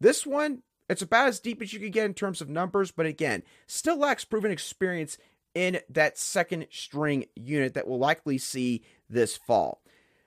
This 0.00 0.26
one, 0.26 0.62
it's 0.88 1.02
about 1.02 1.28
as 1.28 1.40
deep 1.40 1.60
as 1.60 1.72
you 1.72 1.80
can 1.80 1.90
get 1.90 2.06
in 2.06 2.14
terms 2.14 2.40
of 2.40 2.48
numbers, 2.48 2.90
but 2.90 3.06
again, 3.06 3.42
still 3.66 3.98
lacks 3.98 4.24
proven 4.24 4.50
experience 4.50 5.18
in 5.54 5.80
that 5.88 6.18
second 6.18 6.66
string 6.70 7.24
unit 7.34 7.74
that 7.74 7.88
we'll 7.88 7.98
likely 7.98 8.38
see 8.38 8.84
this 9.08 9.36
fall. 9.36 9.82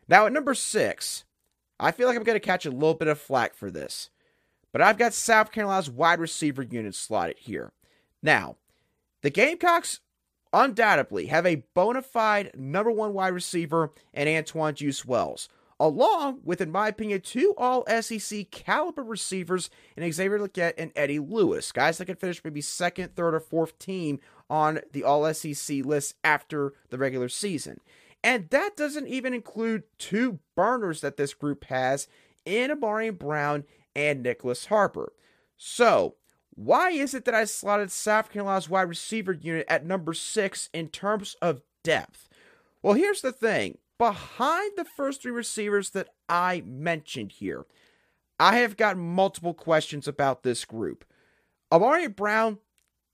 Now, 0.08 0.26
at 0.26 0.34
number 0.34 0.54
six, 0.54 1.24
I 1.80 1.92
feel 1.92 2.08
like 2.08 2.18
I'm 2.18 2.24
going 2.24 2.36
to 2.36 2.40
catch 2.40 2.66
a 2.66 2.72
little 2.72 2.96
bit 2.96 3.08
of 3.08 3.20
flack 3.20 3.54
for 3.54 3.70
this, 3.72 4.10
but 4.72 4.82
I've 4.82 4.98
got 4.98 5.14
South 5.14 5.52
Carolina's 5.52 5.90
wide 5.90 6.20
receiver 6.20 6.64
unit 6.64 6.96
slotted 6.96 7.38
here. 7.40 7.72
Now, 8.22 8.58
the 9.22 9.30
Gamecocks 9.30 10.00
undoubtedly 10.54 11.28
have 11.28 11.46
a 11.46 11.64
bona 11.74 12.02
fide 12.02 12.52
number 12.56 12.92
one 12.92 13.14
wide 13.14 13.34
receiver 13.34 13.92
in 14.14 14.28
Antwane 14.28 14.74
Juice 14.74 15.06
Wells, 15.06 15.50
along 15.80 16.40
with, 16.44 16.62
in 16.62 16.72
my 16.72 16.88
opinion, 16.88 17.22
two 17.22 17.54
all 17.58 17.86
SEC 18.02 18.52
caliber 18.52 19.04
receivers 19.04 19.70
in 19.96 20.12
Xavier 20.12 20.40
Legette 20.40 20.74
and 20.78 20.92
Eddie 20.96 21.20
Lewis, 21.20 21.72
guys 21.72 21.98
that 21.98 22.06
could 22.06 22.20
finish 22.20 22.44
maybe 22.44 22.62
second, 22.62 23.16
third, 23.16 23.34
or 23.34 23.40
fourth 23.40 23.78
team 23.80 24.20
on 24.50 24.80
the 24.92 25.04
all 25.04 25.32
SEC 25.34 25.86
list 25.86 26.16
after 26.24 26.74
the 26.90 26.98
regular 26.98 27.30
season. 27.30 27.80
And 28.24 28.50
that 28.50 28.76
doesn't 28.76 29.08
even 29.08 29.34
include 29.34 29.84
two 29.98 30.40
burners 30.56 31.02
that 31.02 31.18
this 31.18 31.34
group 31.34 31.66
has 31.66 32.08
in 32.46 32.72
Amari 32.72 33.12
Brown 33.12 33.64
and 33.96 34.26
Nyckoles 34.26 34.68
Harbor. 34.68 35.14
So, 35.56 36.16
why 36.60 36.90
is 36.90 37.14
it 37.14 37.24
that 37.24 37.34
I 37.34 37.46
slotted 37.46 37.90
South 37.90 38.30
Carolina's 38.30 38.70
wide 38.70 38.90
receiver 38.90 39.32
unit 39.32 39.66
at 39.70 39.86
number 39.86 40.14
six 40.14 40.70
in 40.74 40.90
terms 40.90 41.38
of 41.42 41.62
depth? 41.86 42.28
Well, 42.84 42.96
here's 42.96 43.22
the 43.22 43.32
thing 43.32 43.78
behind 43.98 44.74
the 44.76 44.84
first 44.84 45.22
three 45.22 45.32
receivers 45.32 45.92
that 45.92 46.10
I 46.28 46.62
mentioned 46.66 47.32
here, 47.32 47.66
I 48.38 48.58
have 48.58 48.76
got 48.76 48.98
multiple 48.98 49.54
questions 49.54 50.06
about 50.06 50.44
this 50.44 50.66
group. 50.66 51.06
Amari 51.72 52.08
Brown, 52.08 52.58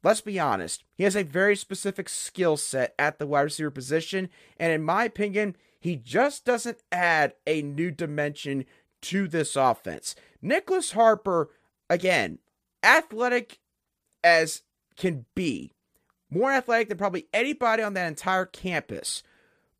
let's 0.03 0.21
be 0.21 0.39
honest, 0.39 0.83
he 0.95 1.03
has 1.03 1.15
a 1.15 1.23
very 1.23 1.55
specific 1.55 2.09
skill 2.09 2.57
set 2.57 2.95
at 2.97 3.19
the 3.19 3.27
wide 3.27 3.41
receiver 3.41 3.69
position, 3.69 4.29
and 4.57 4.71
in 4.71 4.81
my 4.81 5.03
opinion, 5.05 5.55
he 5.79 5.95
just 5.95 6.45
doesn't 6.45 6.81
add 6.91 7.35
a 7.45 7.61
new 7.61 7.91
dimension 7.91 8.65
to 9.01 9.27
this 9.27 9.55
offense. 9.55 10.15
Nyckoles 10.43 10.93
Harbor, 10.93 11.51
again, 11.91 12.39
athletic 12.85 13.59
as 14.23 14.61
can 14.95 15.25
be, 15.35 15.73
more 16.29 16.51
athletic 16.51 16.89
than 16.89 16.97
probably 16.97 17.27
anybody 17.33 17.83
on 17.83 17.93
that 17.95 18.07
entire 18.07 18.45
campus. 18.45 19.23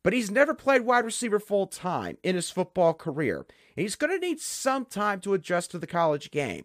But 0.02 0.12
he's 0.12 0.30
never 0.30 0.54
played 0.54 0.82
wide 0.82 1.04
receiver 1.04 1.40
full 1.40 1.66
time 1.66 2.18
in 2.22 2.36
his 2.36 2.50
football 2.50 2.94
career. 2.94 3.38
And 3.38 3.82
he's 3.82 3.96
going 3.96 4.12
to 4.12 4.24
need 4.24 4.40
some 4.40 4.84
time 4.84 5.20
to 5.20 5.34
adjust 5.34 5.72
to 5.72 5.78
the 5.78 5.86
college 5.86 6.30
game. 6.30 6.64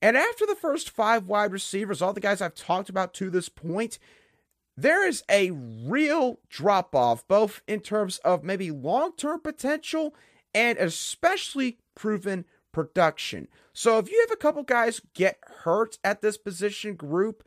And 0.00 0.16
after 0.16 0.46
the 0.46 0.54
first 0.54 0.90
five 0.90 1.26
wide 1.26 1.50
receivers, 1.50 2.00
all 2.00 2.12
the 2.12 2.20
guys 2.20 2.40
I've 2.40 2.54
talked 2.54 2.88
about 2.88 3.14
to 3.14 3.30
this 3.30 3.48
point, 3.48 3.98
there 4.76 5.06
is 5.06 5.24
a 5.28 5.50
real 5.50 6.38
drop 6.48 6.94
off, 6.94 7.26
both 7.26 7.62
in 7.66 7.80
terms 7.80 8.18
of 8.18 8.44
maybe 8.44 8.70
long 8.70 9.12
term 9.16 9.40
potential 9.40 10.14
and 10.54 10.78
especially 10.78 11.78
proven 11.96 12.44
production. 12.72 13.48
So 13.72 13.98
if 13.98 14.10
you 14.10 14.20
have 14.20 14.32
a 14.32 14.40
couple 14.40 14.62
guys 14.62 15.00
get 15.14 15.38
hurt 15.62 15.98
at 16.04 16.22
this 16.22 16.36
position 16.36 16.94
group, 16.94 17.42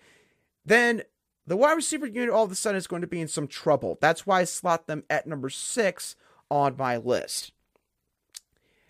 then 0.65 1.03
the 1.47 1.57
wide 1.57 1.73
receiver 1.73 2.07
unit 2.07 2.29
all 2.29 2.43
of 2.43 2.51
a 2.51 2.55
sudden 2.55 2.77
is 2.77 2.87
going 2.87 3.01
to 3.01 3.07
be 3.07 3.21
in 3.21 3.27
some 3.27 3.47
trouble. 3.47 3.97
That's 4.01 4.25
why 4.25 4.41
I 4.41 4.43
slot 4.45 4.87
them 4.87 5.03
at 5.09 5.27
number 5.27 5.49
six 5.49 6.15
on 6.49 6.75
my 6.77 6.97
list. 6.97 7.51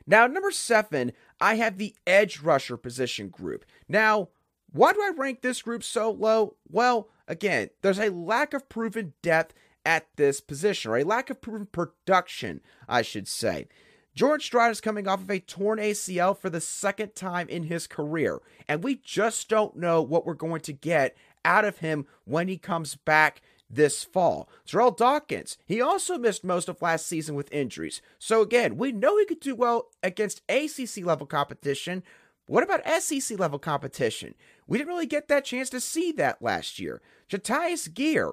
Now, 0.06 0.28
number 0.28 0.52
seven, 0.52 1.14
I 1.40 1.56
have 1.56 1.78
the 1.78 1.96
edge 2.06 2.42
rusher 2.42 2.76
position 2.78 3.30
group. 3.30 3.66
Now, 3.88 4.30
why 4.72 4.94
do 4.94 5.02
I 5.02 5.12
rank 5.16 5.42
this 5.42 5.62
group 5.62 5.84
so 5.84 6.12
low? 6.12 6.56
Well, 6.68 7.10
again, 7.28 7.70
there's 7.82 8.00
a 8.00 8.10
lack 8.10 8.54
of 8.54 8.70
proven 8.70 9.14
depth 9.22 9.54
at 9.86 10.08
this 10.16 10.42
position, 10.42 10.92
or 10.92 10.98
a 10.98 11.04
lack 11.04 11.30
of 11.30 11.42
proven 11.42 11.66
production, 11.66 12.62
I 12.88 13.02
should 13.02 13.28
say. 13.28 13.68
Jordan 14.14 14.42
Stroud 14.42 14.72
is 14.72 14.82
coming 14.82 15.08
off 15.08 15.22
of 15.22 15.30
a 15.30 15.40
torn 15.40 15.80
ACL 15.80 16.38
for 16.38 16.50
the 16.50 16.60
second 16.60 17.16
time 17.16 17.48
in 17.48 17.64
his 17.64 17.88
career, 17.88 18.42
and 18.68 18.84
we 18.84 18.96
just 18.96 19.48
don't 19.48 19.78
know 19.78 20.02
what 20.02 20.26
we're 20.26 20.34
going 20.34 20.62
to 20.62 20.74
get 20.74 21.16
out 21.46 21.64
of 21.64 21.78
him 21.78 22.06
when 22.26 22.48
he 22.48 22.58
comes 22.58 22.96
back 22.96 23.42
this 23.70 24.04
fall. 24.04 24.50
Terrell 24.66 24.92
Dawkins, 24.92 25.58
he 25.66 25.82
also 25.82 26.18
missed 26.18 26.44
most 26.44 26.68
of 26.68 26.82
last 26.82 27.08
season 27.08 27.36
with 27.36 27.52
injuries. 27.54 28.02
So 28.20 28.42
again, 28.42 28.78
we 28.78 28.92
know 28.92 29.18
he 29.18 29.26
could 29.26 29.40
do 29.40 29.56
well 29.56 29.88
against 30.04 30.42
ACC 30.50 31.06
level 31.06 31.26
competition. 31.26 32.04
What 32.48 32.64
about 32.64 32.86
SEC 33.02 33.40
level 33.40 33.60
competition? 33.60 34.36
We 34.68 34.78
didn't 34.78 34.90
really 34.90 35.06
get 35.06 35.30
that 35.30 35.46
chance 35.46 35.70
to 35.70 35.80
see 35.80 36.12
that 36.14 36.42
last 36.42 36.80
year. 36.80 37.02
Jatius 37.30 37.94
Gear, 37.94 38.32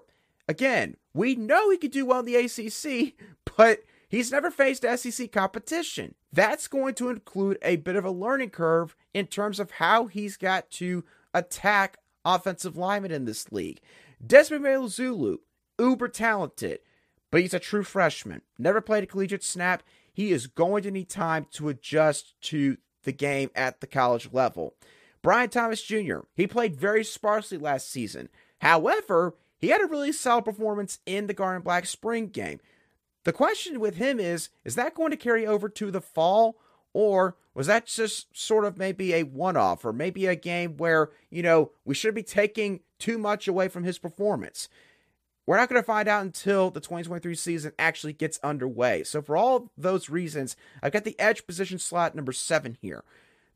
again, 0.49 0.97
we 1.14 1.37
know 1.37 1.70
he 1.70 1.78
could 1.78 1.92
do 1.92 2.04
well 2.04 2.20
in 2.20 2.25
the 2.25 2.37
ACC, 2.37 3.14
but 3.56 3.85
he's 4.08 4.32
never 4.32 4.50
faced 4.50 4.84
SEC 4.96 5.30
competition. 5.30 6.14
That's 6.32 6.68
going 6.68 6.94
to 6.94 7.10
include 7.10 7.58
a 7.62 7.76
bit 7.76 7.96
of 7.96 8.04
a 8.04 8.10
learning 8.10 8.50
curve 8.50 8.96
in 9.14 9.26
terms 9.26 9.60
of 9.60 9.72
how 9.72 10.06
he's 10.06 10.36
got 10.36 10.70
to 10.72 11.04
attack 11.34 11.98
offensive 12.24 12.76
linemen 12.76 13.10
in 13.12 13.24
this 13.24 13.50
league. 13.52 13.80
Desmond 14.24 14.90
Zulu, 14.90 15.38
uber 15.78 16.08
talented, 16.08 16.80
but 17.30 17.40
he's 17.40 17.54
a 17.54 17.58
true 17.58 17.84
freshman. 17.84 18.42
Never 18.58 18.80
played 18.80 19.04
a 19.04 19.06
collegiate 19.06 19.44
snap. 19.44 19.82
He 20.12 20.32
is 20.32 20.46
going 20.46 20.82
to 20.82 20.90
need 20.90 21.08
time 21.08 21.46
to 21.52 21.68
adjust 21.68 22.34
to 22.42 22.78
the 23.04 23.12
game 23.12 23.50
at 23.54 23.80
the 23.80 23.86
college 23.86 24.30
level. 24.32 24.74
Brian 25.22 25.50
Thomas 25.50 25.82
Jr., 25.82 26.20
he 26.34 26.46
played 26.46 26.76
very 26.76 27.04
sparsely 27.04 27.58
last 27.58 27.90
season. 27.90 28.28
However, 28.60 29.34
he 29.58 29.68
had 29.68 29.80
a 29.80 29.86
really 29.86 30.12
solid 30.12 30.44
performance 30.44 30.98
in 31.06 31.26
the 31.26 31.34
Garnet 31.34 31.64
Black 31.64 31.86
spring 31.86 32.28
game. 32.28 32.60
The 33.28 33.32
question 33.35 33.78
with 33.78 33.97
him 33.97 34.18
is 34.18 34.49
is 34.64 34.75
that 34.76 34.94
going 34.94 35.11
to 35.11 35.16
carry 35.18 35.47
over 35.47 35.68
to 35.68 35.90
the 35.90 36.00
fall? 36.00 36.56
Or 36.94 37.37
was 37.52 37.66
that 37.66 37.85
just 37.85 38.35
sort 38.35 38.64
of 38.64 38.78
maybe 38.78 39.12
a 39.12 39.23
one 39.23 39.54
off 39.54 39.85
or 39.85 39.92
maybe 39.92 40.25
a 40.25 40.35
game 40.35 40.78
where, 40.78 41.11
you 41.28 41.42
know, 41.42 41.73
we 41.85 41.94
should 41.94 42.14
be 42.14 42.23
taking 42.23 42.80
too 42.99 43.18
much 43.18 43.47
away 43.47 43.68
from 43.68 43.85
his 43.85 43.99
performance? 43.99 44.70
We're 45.44 45.58
not 45.58 45.68
going 45.68 45.78
to 45.78 45.87
find 45.87 46.08
out 46.08 46.25
until 46.25 46.70
the 46.70 46.80
2023 46.80 47.35
season 47.35 47.73
actually 47.78 48.14
gets 48.14 48.40
underway. 48.42 49.04
So, 49.04 49.20
for 49.20 49.37
all 49.37 49.73
those 49.76 50.08
reasons, 50.08 50.56
I've 50.82 50.92
got 50.92 51.04
the 51.04 51.20
edge 51.20 51.47
position 51.47 51.78
slot 51.78 52.14
number 52.14 52.32
seven 52.32 52.78
here. 52.80 53.04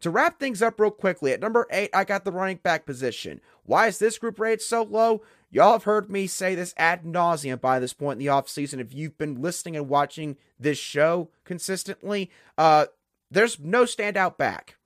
To 0.02 0.11
wrap 0.11 0.38
things 0.38 0.61
up 0.61 0.79
real 0.81 0.91
quickly, 0.91 1.33
at 1.33 1.41
number 1.41 1.67
eight, 1.71 1.88
I 1.95 2.05
got 2.05 2.25
the 2.25 2.33
running 2.33 2.59
back 2.59 2.85
position. 2.85 3.41
Why 3.64 3.87
is 3.87 3.99
this 3.99 4.19
group 4.19 4.38
rated 4.38 4.61
so 4.61 4.83
low? 4.83 5.23
Y'all 5.54 5.73
have 5.73 5.85
heard 5.85 6.09
me 6.09 6.26
say 6.26 6.54
this 6.54 6.73
ad 6.78 7.04
nauseum 7.04 7.61
by 7.61 7.78
this 7.78 7.92
point 7.92 8.18
in 8.18 8.26
the 8.26 8.32
offseason. 8.32 8.80
If 8.80 8.94
you've 8.94 9.18
been 9.18 9.42
listening 9.42 9.76
and 9.76 9.87
watching 9.87 10.38
this 10.59 10.78
show 10.78 11.28
consistently, 11.44 12.30
uh, 12.56 12.87
there's 13.30 13.61
no 13.61 13.85
standout 13.85 14.38
back 14.38 14.78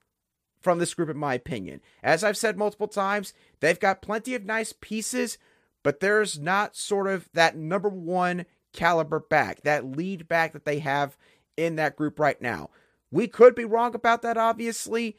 from 0.60 0.80
this 0.80 0.92
group, 0.92 1.08
in 1.08 1.16
my 1.16 1.34
opinion. 1.34 1.80
As 2.02 2.24
I've 2.24 2.36
said 2.36 2.58
multiple 2.58 2.88
times, 2.88 3.32
they've 3.60 3.78
got 3.78 4.02
plenty 4.02 4.34
of 4.34 4.44
nice 4.44 4.72
pieces, 4.72 5.38
but 5.84 6.00
there's 6.00 6.36
not 6.36 6.74
sort 6.74 7.06
of 7.06 7.28
that 7.32 7.56
number 7.56 7.88
one 7.88 8.44
caliber 8.72 9.20
back, 9.20 9.62
that 9.62 9.96
lead 9.96 10.26
back 10.26 10.52
that 10.52 10.64
they 10.64 10.80
have 10.80 11.16
in 11.56 11.76
that 11.76 11.94
group 11.94 12.18
right 12.18 12.42
now. 12.42 12.70
We 13.12 13.28
could 13.28 13.54
be 13.54 13.64
wrong 13.64 13.94
about 13.94 14.22
that, 14.22 14.36
obviously, 14.36 15.16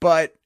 but 0.00 0.36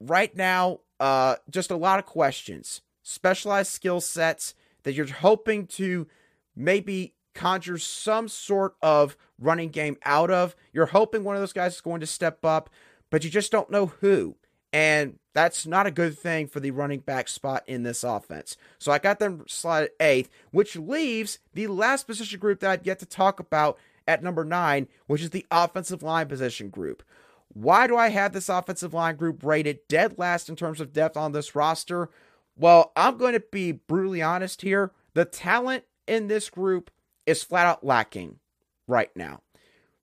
right 0.00 0.34
now, 0.36 0.80
uh, 0.98 1.36
just 1.48 1.70
a 1.70 1.76
lot 1.76 2.00
of 2.00 2.06
questions, 2.06 2.80
specialized 3.04 3.70
skill 3.70 4.00
sets 4.00 4.54
that 4.82 4.94
you're 4.94 5.06
hoping 5.06 5.66
to 5.68 6.08
maybe 6.56 7.14
conjure 7.34 7.78
some 7.78 8.28
sort 8.28 8.74
of 8.82 9.16
running 9.38 9.68
game 9.68 9.96
out 10.04 10.30
of. 10.30 10.56
You're 10.72 10.86
hoping 10.86 11.22
one 11.22 11.36
of 11.36 11.42
those 11.42 11.52
guys 11.52 11.74
is 11.74 11.80
going 11.80 12.00
to 12.00 12.06
step 12.06 12.44
up, 12.44 12.70
but 13.10 13.22
you 13.22 13.30
just 13.30 13.52
don't 13.52 13.70
know 13.70 13.86
who. 13.86 14.36
And 14.72 15.20
that's 15.34 15.66
not 15.66 15.86
a 15.86 15.92
good 15.92 16.18
thing 16.18 16.48
for 16.48 16.58
the 16.58 16.72
running 16.72 16.98
back 16.98 17.28
spot 17.28 17.62
in 17.68 17.84
this 17.84 18.02
offense. 18.02 18.56
So 18.78 18.90
I 18.90 18.98
got 18.98 19.20
them 19.20 19.44
slotted 19.46 19.90
eighth, 20.00 20.30
which 20.50 20.74
leaves 20.74 21.38
the 21.52 21.68
last 21.68 22.08
position 22.08 22.40
group 22.40 22.60
that 22.60 22.70
I've 22.70 22.86
yet 22.86 22.98
to 22.98 23.06
talk 23.06 23.38
about 23.38 23.78
at 24.08 24.22
number 24.22 24.44
nine, 24.44 24.88
which 25.06 25.22
is 25.22 25.30
the 25.30 25.46
offensive 25.50 26.02
line 26.02 26.26
position 26.26 26.70
group. 26.70 27.04
Why 27.52 27.86
do 27.86 27.96
I 27.96 28.08
have 28.08 28.32
this 28.32 28.48
offensive 28.48 28.92
line 28.92 29.14
group 29.14 29.44
rated 29.44 29.86
dead 29.86 30.18
last 30.18 30.48
in 30.48 30.56
terms 30.56 30.80
of 30.80 30.92
depth 30.92 31.16
on 31.16 31.32
this 31.32 31.54
roster? 31.54 32.10
Well, 32.56 32.92
I'm 32.96 33.16
going 33.16 33.32
to 33.34 33.40
be 33.40 33.72
brutally 33.72 34.22
honest 34.22 34.62
here. 34.62 34.92
The 35.14 35.24
talent 35.24 35.84
in 36.06 36.28
this 36.28 36.50
group 36.50 36.90
is 37.26 37.42
flat 37.42 37.66
out 37.66 37.84
lacking 37.84 38.38
right 38.86 39.10
now. 39.16 39.42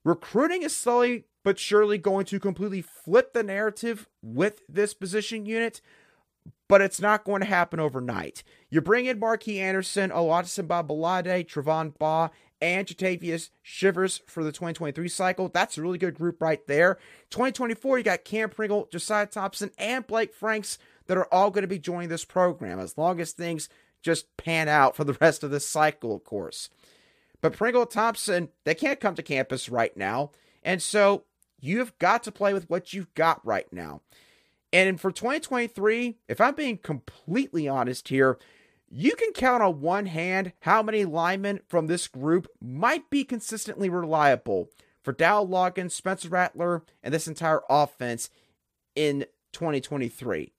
Recruiting 0.04 0.64
is 0.64 0.76
slowly 0.76 1.26
but 1.44 1.60
surely 1.60 1.98
going 1.98 2.26
to 2.26 2.40
completely 2.40 2.82
flip 2.82 3.34
the 3.34 3.44
narrative 3.44 4.08
with 4.22 4.62
this 4.70 4.94
position 4.94 5.46
unit, 5.46 5.82
but 6.68 6.82
it's 6.82 7.02
not 7.02 7.24
going 7.24 7.42
to 7.42 7.48
happen 7.48 7.80
overnight. 7.80 8.44
You 8.70 8.82
bring 8.82 9.06
in 9.06 9.20
Marquis 9.20 9.60
Anderson, 9.60 10.12
Oladisimba 10.12 10.88
Balade, 10.88 11.48
Trovon 11.48 11.98
Baugh, 11.98 12.30
and 12.62 12.86
Jatavius 12.86 13.50
Shivers 13.64 14.22
for 14.28 14.44
the 14.44 14.52
2023 14.52 15.08
cycle. 15.08 15.50
That's 15.50 15.78
a 15.78 15.82
really 15.82 15.98
good 15.98 16.14
group 16.14 16.42
right 16.42 16.66
there. 16.68 17.00
2024, 17.32 17.98
you 17.98 18.04
got 18.04 18.24
Cam 18.24 18.50
Pringle, 18.50 18.88
Josiah 18.92 19.26
Thompson, 19.26 19.72
and 19.80 20.06
Blake 20.06 20.34
Franks 20.34 20.78
that 21.12 21.17
are 21.17 21.34
all 21.34 21.52
going 21.52 21.63
to 21.63 21.67
be 21.67 21.78
joining 21.78 22.08
this 22.08 22.24
program 22.24 22.80
as 22.80 22.97
long 22.97 23.19
as 23.19 23.34
things 23.34 23.67
just 24.02 24.38
pan 24.38 24.69
out 24.69 24.95
for 24.95 25.04
the 25.04 25.17
rest 25.19 25.43
of 25.43 25.52
this 25.52 25.67
cycle, 25.67 26.15
of 26.15 26.24
course. 26.24 26.69
But 27.41 27.52
Pringle 27.52 27.86
Thompson, 27.86 28.47
they 28.63 28.74
can't 28.74 29.02
come 29.02 29.15
to 29.15 29.21
campus 29.21 29.67
right 29.67 29.95
now. 29.97 30.32
And 30.63 30.82
so 30.82 31.26
you've 31.60 32.00
got 32.00 32.24
to 32.24 32.32
play 32.32 32.54
with 32.54 32.69
what 32.69 32.93
you've 32.93 33.13
got 33.13 33.45
right 33.45 33.67
now. 33.74 34.00
And 34.71 35.02
for 35.02 35.12
2023, 35.12 36.15
if 36.30 36.39
I'm 36.39 36.56
being 36.56 36.78
completely 36.78 37.67
honest 37.67 38.08
here, 38.08 38.39
you 38.89 39.13
can 39.17 39.34
count 39.34 39.62
on 39.62 39.82
one 39.82 40.06
hand 40.06 40.54
how 40.62 40.82
many 40.82 41.04
linemen 41.04 41.60
from 41.67 41.88
this 41.88 42.08
group 42.08 42.47
might 42.62 43.10
be 43.10 43.26
consistently 43.26 43.89
reliable 43.89 44.69
for 45.04 45.12
Dowell 45.12 45.50
Loggains, 45.50 45.91
Spencer 45.91 46.30
Rattler, 46.30 46.84
and 47.04 47.13
this 47.13 47.28
entire 47.28 47.63
offense 47.69 48.30
in 48.95 49.26
2023. 49.52 50.54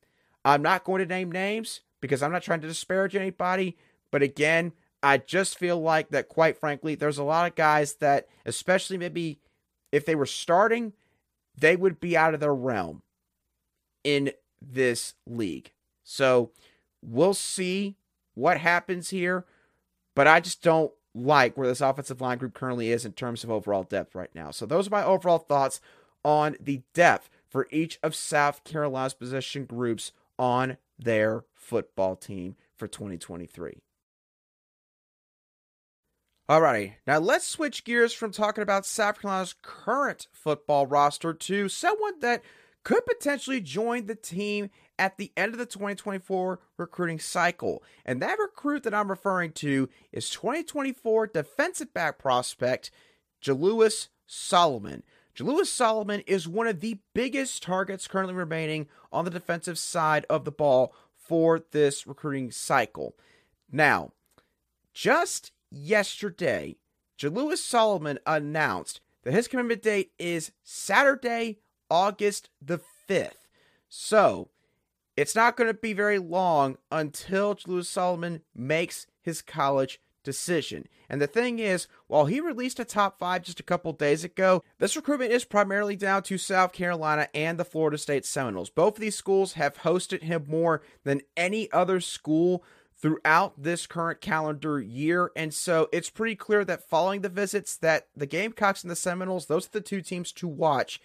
I'm 0.44 0.62
not 0.62 0.84
going 0.84 1.00
to 1.00 1.06
name 1.06 1.30
names 1.30 1.80
because 2.00 2.22
I'm 2.22 2.32
not 2.32 2.42
trying 2.42 2.60
to 2.60 2.68
disparage 2.68 3.14
anybody, 3.14 3.76
but 4.10 4.22
again, 4.22 4.72
I 5.02 5.18
just 5.18 5.58
feel 5.58 5.80
like 5.80 6.10
that, 6.10 6.28
quite 6.28 6.56
frankly, 6.56 6.94
there's 6.94 7.18
a 7.18 7.24
lot 7.24 7.50
of 7.50 7.56
guys 7.56 7.94
that, 7.94 8.28
especially 8.46 8.98
maybe 8.98 9.40
if 9.90 10.06
they 10.06 10.14
were 10.14 10.26
starting, 10.26 10.92
they 11.58 11.76
would 11.76 12.00
be 12.00 12.16
out 12.16 12.34
of 12.34 12.40
their 12.40 12.54
realm 12.54 13.02
in 14.04 14.32
this 14.60 15.14
league. 15.26 15.72
So 16.04 16.50
we'll 17.02 17.34
see 17.34 17.96
what 18.34 18.58
happens 18.58 19.10
here, 19.10 19.44
but 20.14 20.26
I 20.26 20.40
just 20.40 20.62
don't 20.62 20.92
like 21.14 21.56
where 21.56 21.66
this 21.66 21.80
offensive 21.80 22.20
line 22.20 22.38
group 22.38 22.54
currently 22.54 22.90
is 22.90 23.04
in 23.04 23.12
terms 23.12 23.44
of 23.44 23.50
overall 23.50 23.82
depth 23.82 24.14
right 24.14 24.34
now. 24.34 24.50
So 24.50 24.66
those 24.66 24.86
are 24.86 24.90
my 24.92 25.04
overall 25.04 25.38
thoughts 25.38 25.80
on 26.24 26.56
the 26.60 26.82
depth 26.94 27.28
for 27.48 27.68
each 27.70 27.98
of 28.02 28.14
South 28.14 28.64
Carolina's 28.64 29.14
position 29.14 29.64
groups 29.66 30.12
on 30.42 30.76
their 30.98 31.44
football 31.54 32.16
team 32.16 32.56
for 32.74 32.88
2023. 32.88 33.80
Alrighty, 36.50 36.94
now 37.06 37.20
let's 37.20 37.46
switch 37.46 37.84
gears 37.84 38.12
from 38.12 38.32
talking 38.32 38.62
about 38.62 38.84
South 38.84 39.20
Carolina's 39.20 39.54
current 39.62 40.26
football 40.32 40.88
roster 40.88 41.32
to 41.32 41.68
someone 41.68 42.18
that 42.18 42.42
could 42.82 43.06
potentially 43.06 43.60
join 43.60 44.06
the 44.06 44.16
team 44.16 44.70
at 44.98 45.16
the 45.16 45.30
end 45.36 45.52
of 45.52 45.60
the 45.60 45.64
2024 45.64 46.58
recruiting 46.76 47.20
cycle. 47.20 47.80
And 48.04 48.20
that 48.20 48.40
recruit 48.40 48.82
that 48.82 48.94
I'm 48.94 49.10
referring 49.10 49.52
to 49.52 49.88
is 50.10 50.28
2024 50.28 51.28
defensive 51.28 51.94
back 51.94 52.18
prospect 52.18 52.90
Jalewis 53.40 54.08
Solomon. 54.26 55.04
Jalewis 55.34 55.66
Solomon 55.66 56.20
is 56.26 56.46
one 56.46 56.66
of 56.66 56.80
the 56.80 56.98
biggest 57.14 57.62
targets 57.62 58.06
currently 58.06 58.34
remaining 58.34 58.88
on 59.10 59.24
the 59.24 59.30
defensive 59.30 59.78
side 59.78 60.26
of 60.28 60.44
the 60.44 60.52
ball 60.52 60.94
for 61.16 61.62
this 61.70 62.06
recruiting 62.06 62.50
cycle. 62.50 63.14
Now, 63.70 64.12
just 64.92 65.52
yesterday, 65.70 66.76
Jalewis 67.16 67.58
Solomon 67.58 68.18
announced 68.26 69.00
that 69.22 69.32
his 69.32 69.48
commitment 69.48 69.82
date 69.82 70.12
is 70.18 70.52
Saturday, 70.62 71.60
August 71.88 72.50
the 72.60 72.80
5th. 73.08 73.48
So 73.88 74.50
it's 75.16 75.34
not 75.34 75.56
going 75.56 75.68
to 75.68 75.74
be 75.74 75.94
very 75.94 76.18
long 76.18 76.76
until 76.90 77.54
Jalewis 77.54 77.86
Solomon 77.86 78.42
makes 78.54 79.06
his 79.22 79.40
college 79.40 79.98
decision. 80.22 80.88
And 81.08 81.20
the 81.20 81.26
thing 81.26 81.58
is, 81.58 81.86
while 82.06 82.26
he 82.26 82.40
released 82.40 82.80
a 82.80 82.84
top 82.84 83.18
five 83.18 83.42
just 83.42 83.60
a 83.60 83.64
couple 83.64 83.92
days 83.92 84.24
ago, 84.24 84.62
this 84.78 84.96
recruitment 84.96 85.32
is 85.32 85.44
primarily 85.44 85.96
down 85.96 86.22
to 86.24 86.38
South 86.38 86.72
Carolina 86.72 87.28
and 87.34 87.58
the 87.58 87.64
Florida 87.64 87.98
State 87.98 88.24
Seminoles. 88.24 88.70
Both 88.70 88.94
of 88.94 89.00
these 89.00 89.16
schools 89.16 89.54
have 89.54 89.78
hosted 89.78 90.22
him 90.22 90.44
more 90.48 90.82
than 91.04 91.22
any 91.36 91.70
other 91.72 92.00
school 92.00 92.64
throughout 92.96 93.60
this 93.60 93.86
current 93.86 94.20
calendar 94.20 94.80
year. 94.80 95.32
And 95.34 95.52
so 95.52 95.88
it's 95.92 96.08
pretty 96.08 96.36
clear 96.36 96.64
that 96.64 96.88
following 96.88 97.22
the 97.22 97.28
visits 97.28 97.76
that 97.78 98.06
the 98.16 98.26
Gamecocks 98.26 98.82
and 98.82 98.90
the 98.90 98.96
Seminoles, 98.96 99.46
those 99.46 99.66
are 99.66 99.72
the 99.72 99.80
two 99.80 100.00
teams 100.00 100.30
to 100.32 100.46
watch 100.46 101.00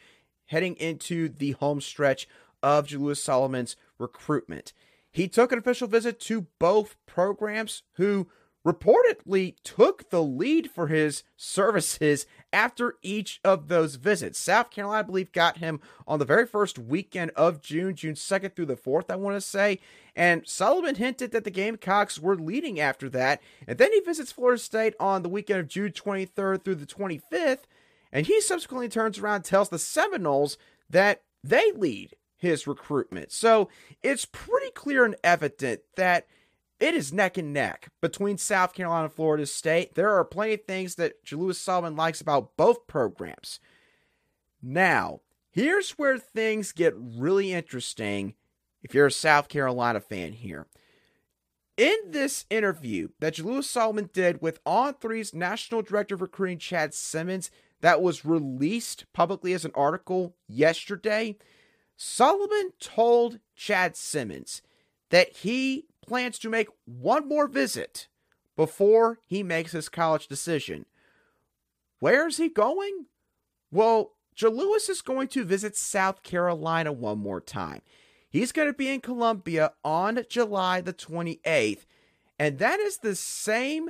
heading 0.46 0.76
into 0.76 1.28
the 1.28 1.52
home 1.54 1.82
stretch 1.82 2.28
of 2.62 2.88
Jalewis 2.88 3.18
Solomon's 3.18 3.76
recruitment. 3.98 4.74
He 5.12 5.28
took 5.28 5.52
an 5.52 5.58
official 5.58 5.88
visit 5.88 6.20
to 6.22 6.48
both 6.60 6.96
programs 7.08 7.82
who 7.94 8.30
reportedly 8.68 9.56
took 9.64 10.10
the 10.10 10.22
lead 10.22 10.70
for 10.70 10.88
his 10.88 11.24
services 11.38 12.26
after 12.52 12.96
each 13.02 13.40
of 13.44 13.70
those 13.70 13.96
visits. 13.96 14.38
South 14.38 14.72
Carolina, 14.72 15.00
I 15.00 15.04
believe, 15.04 15.32
got 15.32 15.60
him 15.60 15.80
on 16.06 16.20
the 16.20 16.26
very 16.26 16.46
first 16.46 16.78
weekend 16.78 17.32
of 17.32 17.62
June, 17.62 17.96
June 17.96 18.16
2nd 18.16 18.56
through 18.56 18.66
the 18.66 18.76
4th, 18.76 19.06
I 19.10 19.16
want 19.16 19.38
to 19.38 19.42
say. 19.42 19.80
And 20.18 20.46
Solomon 20.46 20.96
hinted 20.96 21.32
that 21.32 21.46
the 21.46 21.50
Gamecocks 21.50 22.20
were 22.20 22.36
leading 22.36 22.78
after 22.78 23.10
that. 23.10 23.42
And 23.66 23.78
then 23.78 23.94
he 23.94 24.02
visits 24.02 24.34
Florida 24.34 24.60
State 24.60 24.96
on 25.00 25.24
the 25.24 25.30
weekend 25.30 25.62
of 25.62 25.70
June 25.70 25.94
23rd 25.94 26.66
through 26.66 26.76
the 26.76 26.86
25th. 26.86 27.64
And 28.12 28.26
he 28.26 28.42
subsequently 28.42 28.90
turns 28.90 29.18
around 29.18 29.36
and 29.36 29.46
tells 29.46 29.70
the 29.70 29.80
Seminoles 29.80 30.58
that 30.90 31.22
they 31.42 31.72
lead 31.72 32.16
his 32.36 32.68
recruitment. 32.68 33.32
So 33.32 33.70
it's 34.04 34.26
pretty 34.26 34.72
clear 34.72 35.06
and 35.06 35.16
evident 35.24 35.82
that 35.96 36.28
it 36.80 36.94
is 36.94 37.12
neck 37.12 37.38
and 37.38 37.54
neck 37.54 37.90
between 38.02 38.38
South 38.38 38.74
Carolina 38.74 39.06
and 39.06 39.14
Florida 39.14 39.46
State. 39.46 39.96
There 39.96 40.14
are 40.14 40.24
plenty 40.24 40.54
of 40.54 40.66
things 40.66 40.96
that 40.96 41.24
Jalewis 41.26 41.56
Solomon 41.56 41.96
likes 41.96 42.22
about 42.22 42.56
both 42.56 42.88
programs. 42.88 43.60
Now, 44.62 45.22
here's 45.50 45.92
where 45.92 46.18
things 46.18 46.72
get 46.72 46.94
really 46.98 47.52
interesting 47.52 48.36
if 48.84 48.94
you're 48.94 49.08
a 49.08 49.12
South 49.12 49.50
Carolina 49.50 50.00
fan 50.00 50.34
here. 50.34 50.68
In 51.78 51.96
this 52.08 52.46
interview 52.50 53.10
that 53.20 53.36
Jalewis 53.36 53.66
Solomon 53.66 54.10
did 54.14 54.42
with 54.42 54.64
On3's 54.64 55.34
National 55.34 55.82
Director 55.82 56.16
of 56.16 56.22
Recruiting, 56.22 56.58
Chad 56.58 56.94
Simmons, 56.94 57.52
that 57.82 58.02
was 58.02 58.26
released 58.26 59.06
publicly 59.14 59.54
as 59.54 59.66
an 59.66 59.72
article 59.76 60.36
yesterday, 60.48 61.38
Solomon 61.96 62.72
told 62.80 63.40
Chad 63.56 63.96
Simmons 63.96 64.62
that 65.10 65.38
he 65.38 65.86
plans 66.08 66.40
to 66.40 66.50
make 66.50 66.68
one 66.86 67.28
more 67.28 67.48
visit 67.48 68.08
before 68.56 69.20
he 69.26 69.44
makes 69.44 69.72
his 69.72 69.90
college 69.90 70.28
decision. 70.28 70.86
Where's 72.00 72.38
he 72.38 72.50
going? 72.50 73.06
Well, 73.72 74.14
Jalewis 74.36 74.90
is 74.90 75.02
going 75.02 75.28
to 75.30 75.44
visit 75.44 75.76
South 75.76 76.24
Carolina 76.24 76.92
one 76.92 77.20
more 77.20 77.42
time. 77.42 77.82
He's 78.30 78.52
going 78.52 78.68
to 78.68 78.74
be 78.74 78.90
in 78.90 79.02
Columbia 79.02 79.74
on 79.84 80.24
July 80.30 80.82
the 80.82 80.94
28th, 80.94 81.86
and 82.38 82.60
that 82.60 82.80
is 82.80 82.98
the 82.98 83.16
same 83.16 83.90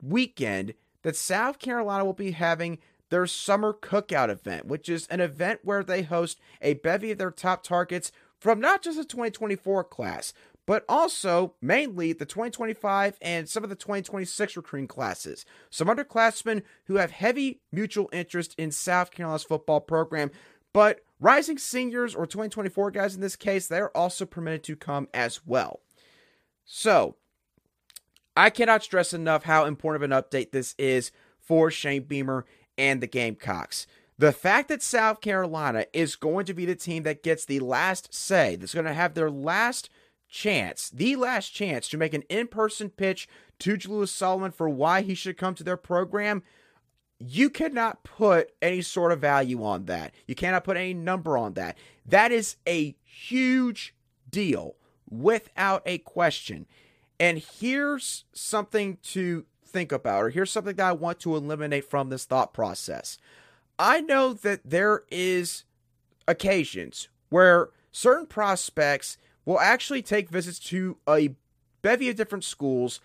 weekend 0.00 0.74
that 1.02 1.16
South 1.16 1.58
Carolina 1.58 2.04
will 2.04 2.12
be 2.12 2.30
having 2.30 2.78
their 3.10 3.26
summer 3.26 3.72
cookout 3.72 4.28
event, 4.28 4.66
which 4.66 4.88
is 4.88 5.06
an 5.08 5.20
event 5.20 5.60
where 5.64 5.82
they 5.82 6.02
host 6.02 6.38
a 6.60 6.74
bevy 6.74 7.10
of 7.10 7.18
their 7.18 7.30
top 7.30 7.62
targets 7.62 8.12
from 8.38 8.60
not 8.60 8.82
just 8.82 8.96
the 8.96 9.04
2024 9.04 9.84
class, 9.84 10.32
but 10.68 10.84
also 10.86 11.54
mainly 11.62 12.12
the 12.12 12.26
2025 12.26 13.16
and 13.22 13.48
some 13.48 13.64
of 13.64 13.70
the 13.70 13.74
2026 13.74 14.54
recruiting 14.54 14.86
classes. 14.86 15.46
Some 15.70 15.88
underclassmen 15.88 16.62
who 16.84 16.96
have 16.96 17.10
heavy 17.10 17.62
mutual 17.72 18.10
interest 18.12 18.54
in 18.58 18.70
South 18.70 19.10
Carolina's 19.10 19.44
football 19.44 19.80
program, 19.80 20.30
but 20.74 21.00
rising 21.18 21.56
seniors 21.56 22.14
or 22.14 22.26
2024 22.26 22.90
guys 22.90 23.14
in 23.14 23.22
this 23.22 23.34
case, 23.34 23.66
they're 23.66 23.96
also 23.96 24.26
permitted 24.26 24.62
to 24.64 24.76
come 24.76 25.08
as 25.14 25.40
well. 25.46 25.80
So, 26.66 27.16
I 28.36 28.50
cannot 28.50 28.82
stress 28.82 29.14
enough 29.14 29.44
how 29.44 29.64
important 29.64 30.04
of 30.04 30.10
an 30.10 30.22
update 30.22 30.50
this 30.50 30.74
is 30.76 31.12
for 31.38 31.70
Shane 31.70 32.02
Beamer 32.02 32.44
and 32.76 33.00
the 33.00 33.06
Gamecocks. 33.06 33.86
The 34.18 34.32
fact 34.32 34.68
that 34.68 34.82
South 34.82 35.22
Carolina 35.22 35.86
is 35.94 36.14
going 36.14 36.44
to 36.44 36.52
be 36.52 36.66
the 36.66 36.76
team 36.76 37.04
that 37.04 37.22
gets 37.22 37.46
the 37.46 37.60
last 37.60 38.12
say, 38.12 38.54
that's 38.56 38.74
going 38.74 38.84
to 38.84 38.92
have 38.92 39.14
their 39.14 39.30
last 39.30 39.88
chance, 40.28 40.90
the 40.90 41.16
last 41.16 41.48
chance 41.50 41.88
to 41.88 41.98
make 41.98 42.14
an 42.14 42.22
in 42.28 42.46
person 42.46 42.90
pitch 42.90 43.28
to 43.60 43.76
Jalewis 43.76 44.08
Solomon 44.08 44.50
for 44.50 44.68
why 44.68 45.02
he 45.02 45.14
should 45.14 45.36
come 45.36 45.54
to 45.54 45.64
their 45.64 45.76
program, 45.76 46.42
you 47.18 47.50
cannot 47.50 48.04
put 48.04 48.52
any 48.62 48.82
sort 48.82 49.10
of 49.10 49.20
value 49.20 49.64
on 49.64 49.86
that. 49.86 50.12
You 50.26 50.34
cannot 50.34 50.64
put 50.64 50.76
any 50.76 50.94
number 50.94 51.36
on 51.36 51.54
that. 51.54 51.76
That 52.06 52.30
is 52.30 52.56
a 52.66 52.94
huge 53.04 53.94
deal 54.30 54.76
without 55.10 55.82
a 55.84 55.98
question. 55.98 56.66
And 57.18 57.38
here's 57.38 58.24
something 58.32 58.98
to 59.04 59.46
think 59.66 59.90
about, 59.90 60.22
or 60.22 60.30
here's 60.30 60.52
something 60.52 60.76
that 60.76 60.86
I 60.86 60.92
want 60.92 61.18
to 61.20 61.34
eliminate 61.34 61.90
from 61.90 62.08
this 62.08 62.24
thought 62.24 62.54
process. 62.54 63.18
I 63.78 64.00
know 64.00 64.32
that 64.32 64.60
there 64.64 65.02
is 65.10 65.64
occasions 66.26 67.08
where 67.28 67.70
certain 67.90 68.26
prospects 68.26 69.18
will 69.48 69.58
actually 69.60 70.02
take 70.02 70.28
visits 70.28 70.58
to 70.58 70.98
a 71.08 71.34
bevy 71.80 72.10
of 72.10 72.16
different 72.16 72.44
schools. 72.44 73.00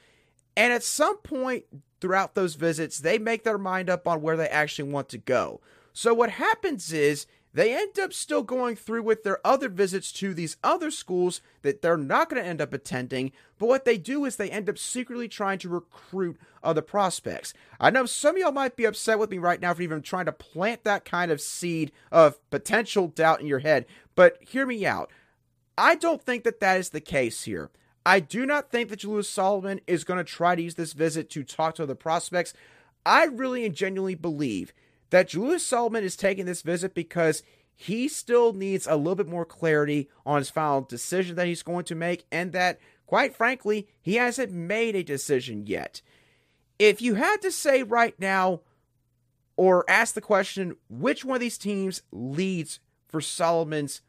And 0.58 0.73
at 0.73 0.84
some 0.84 1.19
point 1.19 1.63
throughout 2.01 2.36
those 2.36 2.56
visits, 2.56 2.99
they 2.99 3.17
make 3.17 3.45
their 3.45 3.58
mind 3.58 3.89
up 3.89 4.10
on 4.10 4.21
where 4.21 4.36
they 4.36 4.49
actually 4.49 4.91
want 4.91 5.08
to 5.10 5.17
go. 5.17 5.62
So 5.93 6.13
what 6.13 6.32
happens 6.32 6.91
is 6.91 7.27
they 7.53 7.73
end 7.73 7.97
up 7.97 8.12
still 8.12 8.43
going 8.43 8.75
through 8.75 9.03
with 9.03 9.23
their 9.23 9.39
other 9.47 9.69
visits 9.69 10.12
to 10.13 10.34
these 10.34 10.58
other 10.65 10.91
schools 10.91 11.39
that 11.62 11.82
they're 11.82 11.95
not 11.95 12.29
going 12.29 12.43
to 12.43 12.49
end 12.49 12.60
up 12.60 12.73
attending. 12.73 13.32
But 13.58 13.69
what 13.69 13.86
they 13.86 13.97
do 13.97 14.25
is 14.25 14.36
they 14.36 14.49
end 14.49 14.67
up 14.67 14.77
secretly 14.77 15.29
trying 15.29 15.60
to 15.60 15.69
recruit 15.69 16.38
other 16.62 16.82
prospects. 16.82 17.53
I 17.79 17.89
know 17.89 18.06
some 18.06 18.36
of 18.36 18.41
y'all 18.41 18.51
might 18.51 18.75
be 18.75 18.84
upset 18.84 19.17
with 19.17 19.32
me 19.32 19.38
right 19.38 19.62
now 19.62 19.73
for 19.73 19.82
even 19.82 20.01
trying 20.01 20.25
to 20.25 20.34
plant 20.34 20.84
that 20.84 21.06
kind 21.06 21.32
of 21.32 21.39
seed 21.39 21.93
of 22.12 22.38
potential 22.49 23.08
doubt 23.08 23.39
in 23.39 23.47
your 23.47 23.60
head, 23.60 23.86
but 24.13 24.39
hear 24.41 24.65
me 24.65 24.86
out. 24.86 25.10
I 25.77 25.95
don't 25.95 26.21
think 26.21 26.43
that 26.43 26.59
that 26.59 26.77
is 26.77 26.89
the 26.89 27.01
case 27.01 27.43
here. 27.43 27.71
I 28.05 28.19
do 28.19 28.45
not 28.45 28.69
think 28.69 28.89
that 28.89 28.99
Jalewis 28.99 29.25
Solomon 29.25 29.79
is 29.88 30.03
going 30.03 30.17
to 30.17 30.23
try 30.23 30.55
to 30.55 30.62
use 30.62 30.75
this 30.75 30.93
visit 30.93 31.29
to 31.31 31.43
talk 31.43 31.75
to 31.75 31.83
other 31.83 31.95
prospects. 31.95 32.53
I 33.05 33.25
really 33.25 33.65
and 33.65 33.75
genuinely 33.75 34.15
believe 34.15 34.73
that 35.09 35.29
Jalewis 35.29 35.62
Solomon 35.62 36.03
is 36.03 36.15
taking 36.15 36.45
this 36.45 36.62
visit 36.62 36.93
because 36.93 37.43
he 37.75 38.07
still 38.07 38.53
needs 38.53 38.88
a 38.88 38.95
little 38.95 39.15
bit 39.15 39.27
more 39.27 39.45
clarity 39.45 40.09
on 40.25 40.38
his 40.38 40.49
final 40.49 40.81
decision 40.81 41.36
that 41.36 41.47
he's 41.47 41.63
going 41.63 41.86
to 41.86 41.95
make, 41.95 42.25
and 42.31 42.51
that, 42.51 42.79
quite 43.07 43.36
frankly, 43.36 43.88
he 44.01 44.15
hasn't 44.15 44.51
made 44.51 44.95
a 44.95 45.03
decision 45.03 45.65
yet. 45.65 46.01
If 46.77 47.01
you 47.01 47.15
had 47.15 47.41
to 47.41 47.51
say 47.51 47.83
right 47.83 48.19
now, 48.19 48.62
or 49.55 49.86
ask 49.89 50.13
the 50.13 50.21
question, 50.21 50.75
which 50.89 51.23
one 51.23 51.36
of 51.36 51.41
these 51.41 51.57
teams 51.57 52.01
leads 52.12 52.79
for 53.07 53.21
Solomon's 53.21 54.01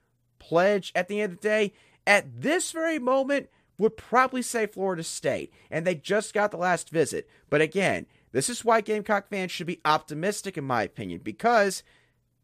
pledge 0.48 0.92
at 0.94 1.08
the 1.08 1.20
end 1.20 1.32
of 1.32 1.40
the 1.40 1.48
day, 1.48 1.72
at 2.06 2.40
this 2.40 2.72
very 2.72 2.98
moment, 2.98 3.48
would 3.78 3.96
probably 3.96 4.42
say 4.42 4.66
Florida 4.66 5.02
State. 5.02 5.52
And 5.70 5.86
they 5.86 5.94
just 5.94 6.34
got 6.34 6.50
the 6.50 6.56
last 6.56 6.90
visit. 6.90 7.28
But 7.50 7.60
again, 7.60 8.06
this 8.32 8.48
is 8.48 8.64
why 8.64 8.80
Gamecock 8.80 9.28
fans 9.28 9.50
should 9.50 9.66
be 9.66 9.80
optimistic, 9.84 10.56
in 10.56 10.64
my 10.64 10.82
opinion, 10.82 11.20
because 11.24 11.82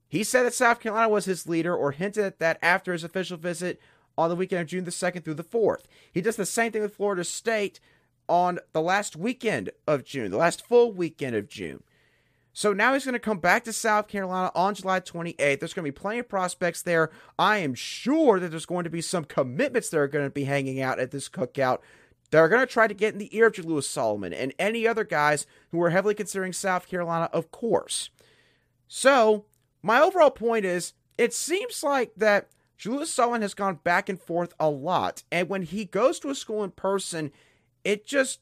he 0.08 0.24
said 0.24 0.44
that 0.44 0.54
South 0.54 0.80
Carolina 0.80 1.08
was 1.08 1.24
his 1.24 1.48
leader 1.48 1.74
or 1.74 1.92
hinted 1.92 2.24
at 2.24 2.38
that 2.38 2.58
after 2.62 2.92
his 2.92 3.04
official 3.04 3.36
visit 3.36 3.80
on 4.18 4.28
the 4.28 4.36
weekend 4.36 4.62
of 4.62 4.68
June 4.68 4.84
the 4.84 4.90
2nd 4.90 5.24
through 5.24 5.34
the 5.34 5.44
4th. 5.44 5.82
He 6.12 6.20
does 6.20 6.36
the 6.36 6.46
same 6.46 6.72
thing 6.72 6.82
with 6.82 6.96
Florida 6.96 7.24
State 7.24 7.80
on 8.28 8.58
the 8.72 8.82
last 8.82 9.16
weekend 9.16 9.70
of 9.86 10.04
June, 10.04 10.30
the 10.30 10.36
last 10.36 10.66
full 10.66 10.92
weekend 10.92 11.36
of 11.36 11.48
June. 11.48 11.82
So 12.52 12.72
now 12.72 12.92
he's 12.92 13.04
going 13.04 13.12
to 13.12 13.20
come 13.20 13.38
back 13.38 13.64
to 13.64 13.72
South 13.72 14.08
Carolina 14.08 14.50
on 14.54 14.74
July 14.74 15.00
28th. 15.00 15.60
There's 15.60 15.72
going 15.72 15.84
to 15.84 15.92
be 15.92 15.98
plenty 15.98 16.18
of 16.18 16.28
prospects 16.28 16.82
there. 16.82 17.10
I 17.38 17.58
am 17.58 17.74
sure 17.74 18.40
that 18.40 18.48
there's 18.48 18.66
going 18.66 18.84
to 18.84 18.90
be 18.90 19.00
some 19.00 19.24
commitments 19.24 19.88
that 19.90 19.98
are 19.98 20.08
going 20.08 20.26
to 20.26 20.30
be 20.30 20.44
hanging 20.44 20.80
out 20.80 20.98
at 20.98 21.12
this 21.12 21.28
cookout 21.28 21.78
They're 22.30 22.48
going 22.48 22.66
to 22.66 22.72
try 22.72 22.86
to 22.86 22.94
get 22.94 23.12
in 23.12 23.18
the 23.18 23.34
ear 23.36 23.46
of 23.46 23.54
Jalewis 23.54 23.84
Solomon 23.84 24.32
and 24.32 24.52
any 24.58 24.86
other 24.86 25.04
guys 25.04 25.46
who 25.70 25.80
are 25.82 25.90
heavily 25.90 26.14
considering 26.14 26.52
South 26.52 26.88
Carolina, 26.88 27.30
of 27.32 27.50
course. 27.50 28.10
So, 28.88 29.44
my 29.82 30.00
overall 30.00 30.30
point 30.30 30.64
is 30.64 30.94
it 31.16 31.32
seems 31.32 31.82
like 31.82 32.12
that 32.16 32.48
Jalewis 32.78 33.06
Solomon 33.06 33.42
has 33.42 33.54
gone 33.54 33.78
back 33.84 34.08
and 34.08 34.20
forth 34.20 34.54
a 34.58 34.68
lot. 34.70 35.22
And 35.30 35.48
when 35.48 35.62
he 35.62 35.84
goes 35.84 36.18
to 36.20 36.30
a 36.30 36.34
school 36.34 36.64
in 36.64 36.70
person, 36.70 37.30
it 37.84 38.06
just 38.06 38.40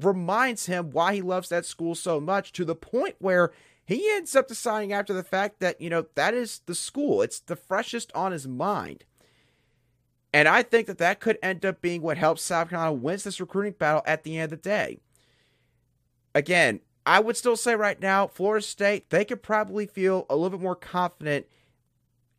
reminds 0.00 0.66
him 0.66 0.90
why 0.90 1.14
he 1.14 1.22
loves 1.22 1.48
that 1.48 1.66
school 1.66 1.94
so 1.94 2.20
much 2.20 2.52
to 2.52 2.64
the 2.64 2.74
point 2.74 3.16
where 3.18 3.52
he 3.84 4.08
ends 4.10 4.36
up 4.36 4.48
deciding 4.48 4.92
after 4.92 5.14
the 5.14 5.22
fact 5.22 5.60
that, 5.60 5.80
you 5.80 5.88
know, 5.88 6.06
that 6.14 6.34
is 6.34 6.60
the 6.66 6.74
school. 6.74 7.22
It's 7.22 7.40
the 7.40 7.56
freshest 7.56 8.12
on 8.14 8.32
his 8.32 8.46
mind. 8.46 9.04
And 10.32 10.46
I 10.46 10.62
think 10.62 10.86
that 10.88 10.98
that 10.98 11.20
could 11.20 11.38
end 11.42 11.64
up 11.64 11.80
being 11.80 12.02
what 12.02 12.18
helps 12.18 12.42
South 12.42 12.68
Carolina 12.68 12.92
wins 12.92 13.24
this 13.24 13.40
recruiting 13.40 13.72
battle 13.72 14.02
at 14.06 14.24
the 14.24 14.36
end 14.36 14.52
of 14.52 14.62
the 14.62 14.68
day. 14.68 14.98
Again, 16.34 16.80
I 17.06 17.20
would 17.20 17.38
still 17.38 17.56
say 17.56 17.74
right 17.74 17.98
now, 17.98 18.26
Florida 18.26 18.62
State, 18.62 19.08
they 19.08 19.24
could 19.24 19.42
probably 19.42 19.86
feel 19.86 20.26
a 20.28 20.36
little 20.36 20.58
bit 20.58 20.62
more 20.62 20.76
confident 20.76 21.46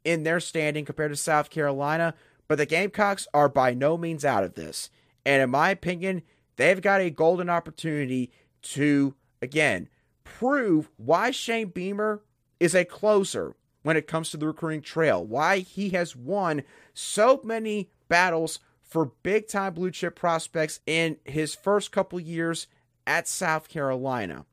in 0.06 0.24
their 0.24 0.40
standing 0.40 0.86
compared 0.86 1.12
to 1.12 1.18
South 1.18 1.50
Carolina, 1.50 2.14
but 2.48 2.60
the 2.60 2.68
Gamecocks 2.68 3.28
are 3.34 3.50
by 3.50 3.74
no 3.74 3.98
means 3.98 4.24
out 4.24 4.44
of 4.44 4.54
this. 4.54 4.92
And 5.26 5.42
in 5.42 5.50
my 5.50 5.72
opinion, 5.72 6.22
they've 6.60 6.82
got 6.82 7.00
a 7.00 7.10
golden 7.10 7.50
opportunity 7.50 8.32
to, 8.62 9.16
again, 9.42 9.88
prove 10.26 10.90
why 10.98 11.32
Shane 11.32 11.70
Beamer 11.70 12.22
is 12.60 12.76
a 12.76 12.84
closer 12.84 13.56
when 13.82 13.96
it 13.96 14.08
comes 14.08 14.30
to 14.30 14.38
the 14.38 14.46
recruiting 14.46 14.82
trail, 14.82 15.26
why 15.26 15.60
he 15.60 15.92
has 15.92 16.18
won 16.18 16.64
so 16.94 17.40
many 17.46 17.90
battles 18.10 18.60
for 18.82 19.14
big 19.24 19.48
time 19.48 19.74
blue 19.74 19.90
chip 19.90 20.16
prospects 20.16 20.82
in 20.86 21.16
his 21.24 21.56
first 21.56 21.94
couple 21.94 22.20
years 22.20 22.68
at 23.08 23.28
South 23.28 23.70
Carolina. 23.70 24.46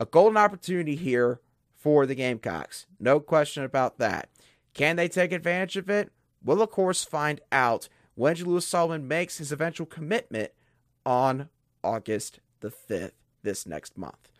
A 0.00 0.06
golden 0.06 0.36
opportunity 0.36 0.96
here 0.96 1.40
for 1.76 2.04
the 2.04 2.16
Gamecocks. 2.16 2.86
No 2.98 3.20
question 3.20 3.62
about 3.62 3.98
that. 3.98 4.28
Can 4.74 4.96
they 4.96 5.08
take 5.08 5.30
advantage 5.30 5.76
of 5.76 5.88
it? 5.88 6.10
We'll, 6.42 6.62
of 6.62 6.70
course, 6.70 7.04
find 7.04 7.40
out 7.52 7.88
when 8.16 8.34
Jalewis 8.34 8.62
Solomon 8.66 9.06
makes 9.06 9.38
his 9.38 9.52
eventual 9.52 9.86
commitment 9.86 10.50
on 11.10 11.48
August 11.82 12.38
the 12.60 12.70
5th, 12.70 13.10
this 13.42 13.66
next 13.66 13.98
month. 13.98 14.30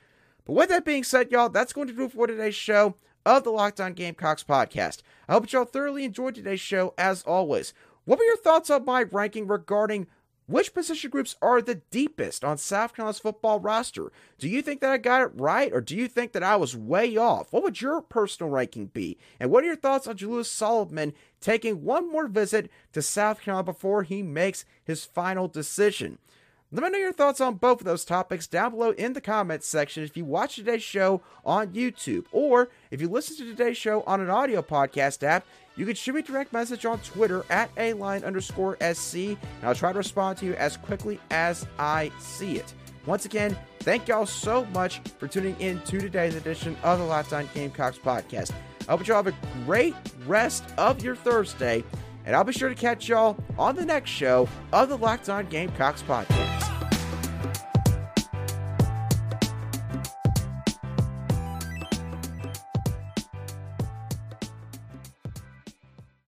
But 0.45 0.53
with 0.53 0.69
that 0.69 0.85
being 0.85 1.03
said, 1.03 1.33
y'all, 1.33 1.49
that's 1.49 1.73
going 1.73 1.89
to 1.89 1.93
do 1.93 2.05
it 2.05 2.13
for 2.13 2.29
today's 2.29 2.55
show 2.55 2.95
of 3.27 3.43
the 3.43 3.51
Locked 3.51 3.81
On 3.81 3.93
Gamecocks 3.93 4.45
podcast. 4.45 5.03
I 5.29 5.33
hope 5.33 5.51
y'all 5.51 5.65
thoroughly 5.65 6.05
enjoyed 6.05 6.37
today's 6.37 6.61
show 6.61 6.95
as 6.97 7.25
always. 7.25 7.75
What 8.05 8.21
were 8.21 8.25
your 8.25 8.37
thoughts 8.37 8.71
on 8.71 8.85
my 8.85 9.03
ranking 9.03 9.49
regarding 9.49 10.07
which 10.47 10.73
position 10.73 11.11
groups 11.11 11.35
are 11.43 11.61
the 11.61 11.83
deepest 11.91 12.45
on 12.45 12.57
South 12.57 12.95
Carolina's 12.95 13.19
football 13.19 13.59
roster? 13.59 14.13
Do 14.39 14.49
you 14.49 14.63
think 14.63 14.81
that 14.81 14.93
I 14.93 14.99
got 14.99 15.23
it 15.23 15.33
right, 15.35 15.73
or 15.73 15.81
do 15.81 15.97
you 15.97 16.07
think 16.07 16.31
that 16.33 16.45
I 16.45 16.55
was 16.55 16.77
way 16.77 17.17
off? 17.17 17.53
What 17.53 17.65
would 17.65 17.81
your 17.81 18.01
personal 18.01 18.51
ranking 18.51 18.87
be? 18.87 19.19
And 19.41 19.51
what 19.51 19.65
are 19.65 19.67
your 19.67 19.77
thoughts 19.77 20.07
on 20.07 20.17
Jalewis 20.17 20.47
Solomon 20.47 21.15
taking 21.41 21.83
one 21.83 22.09
more 22.09 22.29
visit 22.29 22.71
to 22.93 23.03
South 23.03 23.41
Carolina 23.41 23.65
before 23.65 24.05
he 24.05 24.23
makes 24.23 24.65
his 24.85 25.05
final 25.05 25.49
decision? 25.49 26.19
Let 26.73 26.85
me 26.85 26.91
know 26.91 26.99
your 26.99 27.13
thoughts 27.13 27.41
on 27.41 27.57
both 27.57 27.81
of 27.81 27.85
those 27.85 28.05
topics 28.05 28.47
down 28.47 28.71
below 28.71 28.91
in 28.93 29.13
the 29.13 29.21
comments 29.21 29.67
section 29.67 30.05
if 30.05 30.17
you 30.17 30.25
watch 30.25 30.55
today's 30.55 30.85
show 30.85 31.21
on 31.45 31.73
YouTube, 31.73 32.27
or 32.31 32.69
if 32.93 33.01
you 33.01 33.09
listen 33.09 33.37
to 33.39 33.45
today's 33.45 33.77
show 33.77 34.05
on 34.07 34.21
an 34.21 34.31
audio 34.31 34.63
podcast 34.63 35.25
app, 35.25 35.45
you 35.75 35.85
can 35.85 35.97
shoot 35.97 36.15
me 36.15 36.21
a 36.21 36.23
direct 36.23 36.53
message 36.53 36.87
on 36.87 37.01
Twitter 37.01 37.45
at 37.51 37.73
a 37.77 37.95
line 37.95 38.23
underscore 38.23 38.77
SC, 38.93 39.15
and 39.17 39.39
I'll 39.65 39.75
try 39.75 39.91
to 39.91 39.99
respond 39.99 40.39
to 40.39 40.47
you 40.47 40.55
as 40.55 40.77
quickly 40.77 41.19
as 41.33 41.67
I 41.77 42.13
see 42.21 42.59
it. 42.59 42.73
Once 43.05 43.25
again, 43.25 43.59
thank 43.81 44.07
y'all 44.07 44.25
so 44.25 44.65
much 44.67 45.01
for 45.19 45.27
tuning 45.27 45.59
in 45.59 45.81
to 45.81 45.99
today's 45.99 46.37
edition 46.37 46.77
of 46.85 47.01
the 47.01 47.05
Locked 47.05 47.33
On 47.33 47.51
Gamecocks 47.53 47.99
podcast. 47.99 48.53
I 48.83 48.93
hope 48.93 49.09
you 49.09 49.13
all 49.13 49.25
have 49.25 49.35
a 49.35 49.65
great 49.65 49.97
rest 50.25 50.63
of 50.79 51.03
your 51.03 51.17
Thursday, 51.17 51.83
and 52.25 52.37
I'll 52.37 52.45
be 52.45 52.53
sure 52.53 52.69
to 52.69 52.75
catch 52.75 53.09
y'all 53.09 53.37
on 53.59 53.77
the 53.77 53.85
next 53.85 54.11
show 54.11 54.49
of 54.73 54.89
the 54.89 54.97
Locked 54.97 55.29
On 55.29 55.47
Gamecocks 55.47 56.03
podcast. 56.03 56.70